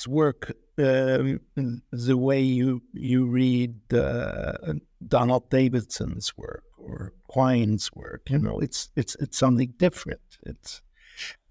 [0.06, 4.74] work um, the way you you read uh,
[5.06, 8.30] Donald Davidson's work or Quine's work.
[8.30, 10.20] You know, it's it's it's something different.
[10.44, 10.80] It's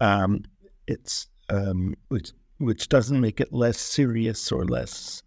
[0.00, 0.44] um,
[0.86, 5.22] it's um, which which doesn't make it less serious or less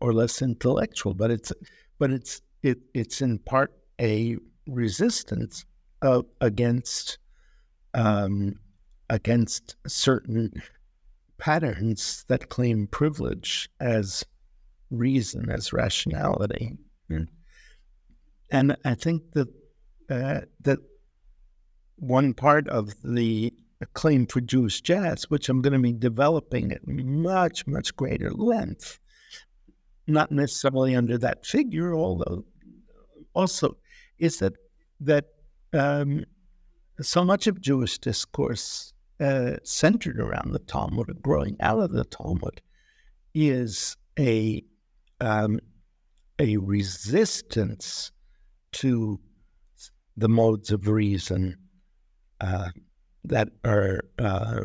[0.00, 1.52] or less intellectual, but it's
[1.98, 4.36] but it's it it's in part a
[4.66, 5.64] resistance
[6.02, 7.18] uh, against
[7.94, 8.58] um,
[9.08, 10.62] against certain
[11.38, 14.24] patterns that claim privilege as
[14.90, 16.76] reason, as rationality.
[17.10, 17.26] Mm.
[18.50, 19.48] And I think that
[20.08, 20.78] uh, that
[21.96, 23.52] one part of the
[23.94, 28.98] claim for Jewish jazz, which I'm going to be developing at much, much greater length,
[30.06, 32.44] not necessarily under that figure, although
[33.34, 33.76] also,
[34.18, 34.54] is that
[35.00, 35.26] that
[35.72, 36.24] um,
[37.00, 42.60] so much of Jewish discourse uh, centered around the Talmud, growing out of the Talmud,
[43.34, 44.64] is a
[45.20, 45.60] um,
[46.38, 48.10] a resistance
[48.72, 49.20] to
[50.16, 51.56] the modes of reason
[52.40, 52.70] uh,
[53.24, 54.64] that are uh,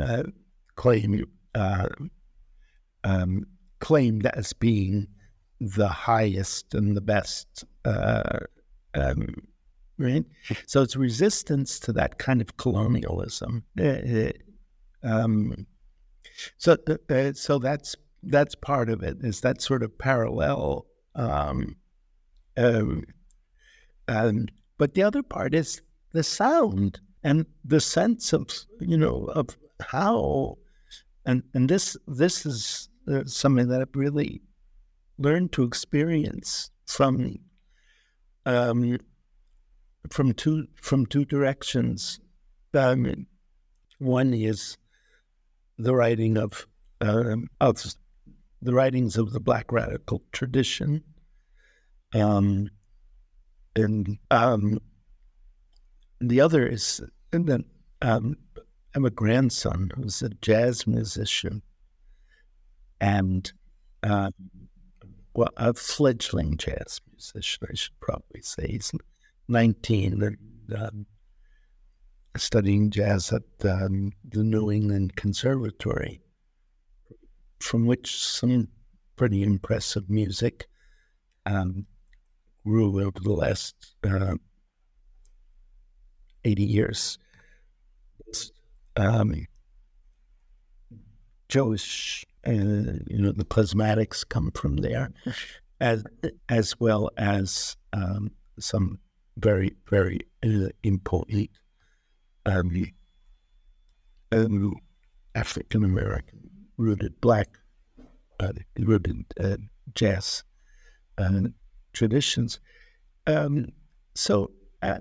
[0.00, 0.22] uh,
[0.76, 1.88] claim, uh,
[3.04, 3.46] um,
[3.80, 5.06] claimed as being
[5.60, 7.64] the highest and the best.
[7.84, 8.40] Uh,
[8.94, 9.34] um,
[10.00, 10.24] right?
[10.66, 13.64] So it's resistance to that kind of colonialism.
[13.80, 14.30] Uh,
[15.02, 15.66] um,
[16.58, 16.76] so,
[17.34, 19.18] so that's that's part of it.
[19.20, 20.86] Is that sort of parallel?
[21.14, 21.76] Um,
[22.56, 23.04] um,
[24.08, 24.48] um,
[24.78, 25.80] but the other part is
[26.12, 28.48] the sound and the sense of
[28.80, 30.58] you know of how
[31.26, 34.40] and and this this is uh, something that I've really
[35.18, 37.38] learned to experience from
[38.46, 38.98] um,
[40.10, 42.20] from two from two directions.
[42.74, 43.26] Um,
[43.98, 44.76] one is
[45.78, 46.66] the writing of
[47.00, 47.82] um, of
[48.62, 51.02] the writings of the Black radical tradition,
[52.14, 52.68] um,
[53.74, 54.78] and um,
[56.20, 57.00] the other is
[57.32, 57.64] and then
[58.02, 58.36] um,
[58.94, 61.62] I'm a grandson who's a jazz musician
[63.00, 63.50] and
[64.02, 64.30] uh,
[65.34, 68.66] well, a fledgling jazz musician, I should probably say.
[68.68, 68.92] He's
[69.50, 70.38] 19 and
[70.76, 71.06] um,
[72.36, 76.20] studying jazz at um, the New England Conservatory,
[77.60, 78.68] from which some
[79.16, 80.66] pretty impressive music
[81.46, 81.86] um,
[82.64, 83.74] grew over the last
[84.04, 84.34] uh,
[86.44, 87.18] 80 years.
[88.96, 89.46] Um,
[91.48, 95.10] Jewish, uh, you know, the Klezmatics come from there,
[95.80, 96.04] as
[96.48, 98.98] as well as um, some
[99.36, 101.50] very very uh, important
[102.46, 102.84] um,
[104.32, 104.74] um,
[105.34, 107.48] African American rooted black
[108.40, 109.56] uh, rooted uh,
[109.94, 110.44] jazz
[111.18, 111.40] uh,
[111.92, 112.60] traditions.
[113.26, 113.68] Um,
[114.14, 114.50] so
[114.82, 115.00] uh,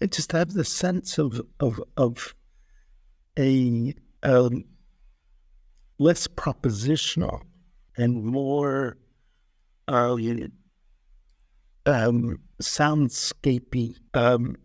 [0.00, 2.34] I just have the sense of of of
[3.38, 4.64] a um,
[5.98, 7.42] less propositional
[7.96, 8.96] and more
[9.88, 10.16] uh,
[11.86, 14.56] um, soundscapey um,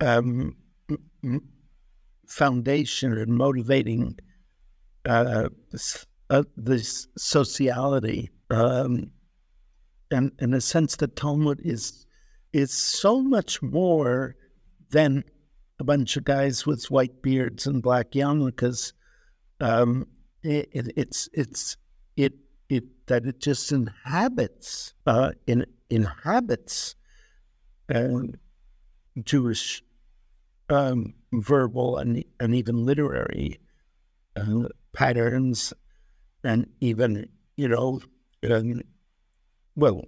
[0.00, 0.56] um,
[2.26, 4.18] foundation and motivating
[5.08, 5.48] uh,
[6.30, 9.10] uh, this sociality, um,
[10.10, 12.06] and in a sense, the Talmud is
[12.52, 14.36] is so much more
[14.90, 15.24] than
[15.80, 18.92] a bunch of guys with white beards and black yarmulkes.
[19.60, 20.06] Um,
[20.42, 21.76] it, it, it's it's
[22.16, 22.34] it
[22.68, 26.96] it that it just inhabits uh, in inhabits
[27.94, 28.08] uh,
[29.22, 29.82] Jewish
[30.70, 33.60] um, verbal and and even literary
[34.36, 35.72] uh, patterns,
[36.42, 38.00] and even you know,
[38.50, 38.80] um,
[39.76, 40.04] well,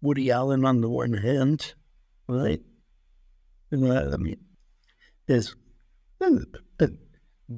[0.00, 1.74] Woody Allen on the one hand,
[2.26, 2.60] right?
[3.72, 4.40] I mean,
[5.28, 5.54] is
[6.20, 6.88] a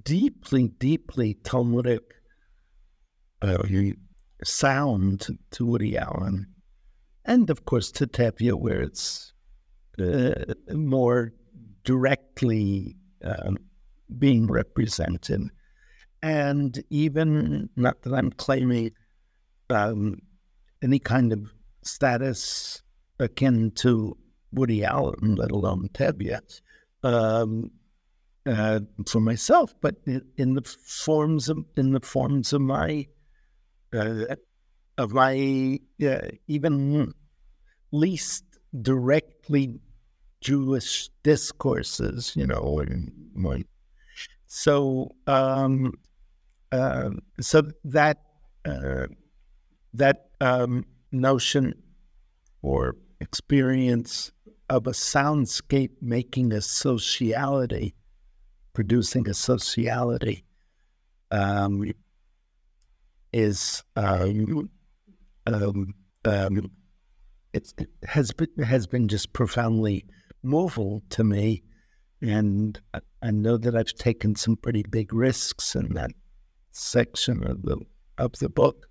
[0.03, 2.03] deeply, deeply Talmudic
[3.43, 3.62] uh,
[4.45, 6.47] sound to Woody Allen,
[7.24, 9.32] and of course to Tevye, where it's
[9.98, 10.32] uh,
[10.72, 11.32] more
[11.84, 13.58] directly um,
[14.18, 15.50] being represented.
[16.22, 18.92] And even, not that I'm claiming
[19.70, 20.18] um,
[20.82, 21.50] any kind of
[21.82, 22.82] status
[23.18, 24.16] akin to
[24.52, 26.40] Woody Allen, let alone Tevye,
[27.02, 27.70] um,
[28.46, 29.96] uh, for myself, but
[30.36, 33.06] in the forms of in the forms of my
[33.94, 34.24] uh,
[35.01, 37.12] of my uh, even
[37.90, 38.44] least
[38.82, 39.80] directly
[40.40, 42.82] Jewish discourses, you know,
[44.46, 45.94] so um,
[46.72, 48.18] uh, so that
[48.64, 49.07] uh,
[49.94, 51.74] that um, notion
[52.62, 54.32] or experience
[54.68, 57.94] of a soundscape making a sociality,
[58.72, 60.44] producing a sociality,
[61.30, 61.90] um,
[63.32, 64.70] is um,
[65.47, 66.70] um, um,
[67.53, 67.72] it
[68.05, 70.07] has been has been just profoundly
[70.43, 71.62] moving to me,
[72.20, 72.80] and
[73.22, 76.12] I know that I've taken some pretty big risks in that
[76.72, 77.78] section of the
[78.18, 78.86] of the book.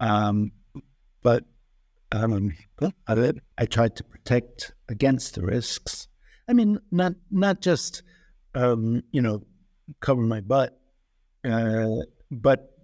[0.00, 0.52] Um,
[1.22, 1.44] but
[2.10, 2.52] um,
[3.06, 6.08] I, I tried to protect against the risks.
[6.48, 8.02] I mean, not not just
[8.54, 9.44] um, you know
[10.00, 10.78] cover my butt,
[11.44, 12.76] uh, but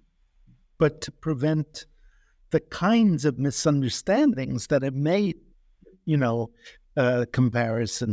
[0.78, 1.86] but to prevent
[2.50, 5.36] the kinds of misunderstandings that have made
[6.04, 6.50] you know
[6.96, 7.24] uh,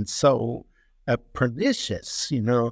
[0.05, 0.65] so
[1.07, 2.71] uh, pernicious, you know.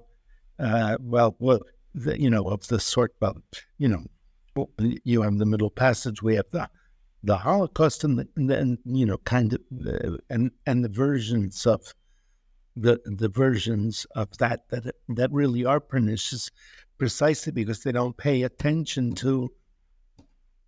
[0.60, 1.60] Uh, well, well,
[1.96, 3.42] the, you know, of the sort of,
[3.78, 4.04] you know,
[5.04, 6.70] you have the Middle Passage, we have the
[7.26, 11.94] the Holocaust, and, the, you know, kind of, uh, and and the versions of
[12.76, 16.52] the the versions of that that that really are pernicious,
[16.98, 19.52] precisely because they don't pay attention to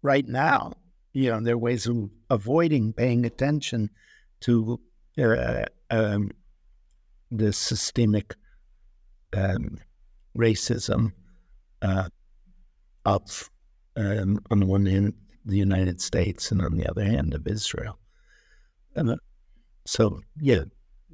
[0.02, 0.74] right now.
[1.16, 3.90] You know, there are ways of avoiding paying attention
[4.42, 4.82] to
[5.18, 6.32] uh, um,
[7.32, 8.36] the systemic
[9.32, 9.80] um,
[10.38, 11.14] racism
[11.82, 12.10] uh,
[13.06, 13.50] of,
[13.96, 15.14] um, on the one hand,
[15.46, 17.98] the United States, and on the other hand, of Israel.
[18.94, 19.16] And uh,
[19.86, 20.64] so, yeah.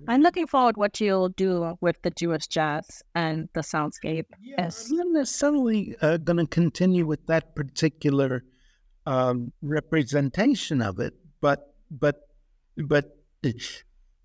[0.08, 4.26] I'm looking forward what you'll do with the Jewish jazz and the soundscape.
[4.42, 4.90] Yeah, yes.
[4.90, 8.44] I'm not necessarily uh, going to continue with that particular
[9.06, 12.28] um, representation of it, but but
[12.78, 13.18] but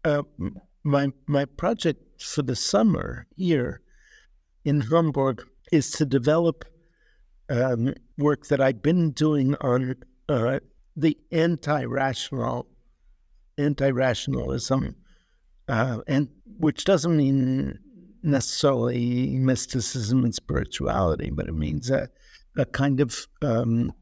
[0.05, 0.22] uh,
[0.85, 3.81] my my project for the summer here
[4.64, 6.64] in Hamburg is to develop
[7.49, 9.97] um, work that I've been doing on
[10.29, 10.61] uh,
[10.97, 12.68] the anti-rational
[13.59, 14.95] anti-rationalism,
[15.68, 17.79] uh, and which doesn't mean
[18.22, 22.09] necessarily mysticism and spirituality, but it means a,
[22.57, 23.93] a kind of um,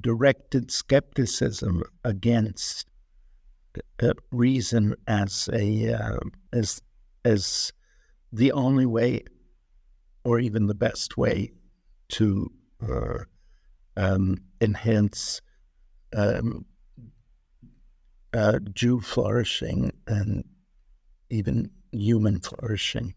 [0.00, 2.88] directed skepticism against
[4.02, 6.18] uh, reason as a uh,
[6.52, 6.82] as
[7.24, 7.72] as
[8.32, 9.24] the only way,
[10.24, 11.52] or even the best way,
[12.08, 12.50] to
[12.86, 13.18] uh,
[13.96, 15.40] um, enhance
[16.14, 16.64] um,
[18.34, 20.44] uh, Jew flourishing and
[21.30, 23.14] even human flourishing.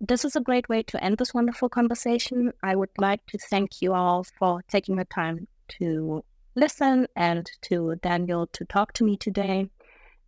[0.00, 2.52] This is a great way to end this wonderful conversation.
[2.62, 5.46] I would like to thank you all for taking the time
[5.78, 9.68] to listen and to Daniel to talk to me today.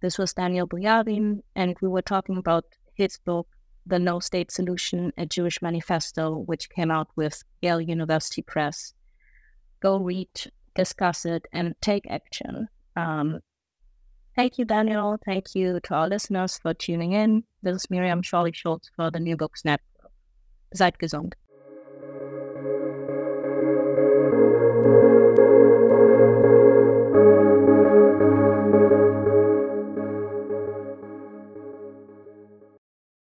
[0.02, 3.48] This was Daniel Boyarin, and we were talking about his book,
[3.86, 8.92] The No State Solution, a Jewish Manifesto, which came out with Yale University Press.
[9.80, 10.28] Go read,
[10.74, 12.68] discuss it, and take action.
[12.96, 13.40] Um,
[14.34, 15.18] thank you, Daniel.
[15.24, 17.44] Thank you to our listeners for tuning in.
[17.62, 20.10] This is Miriam Chorley Schulz for the New Books Network.
[20.74, 21.32] Seid gesund.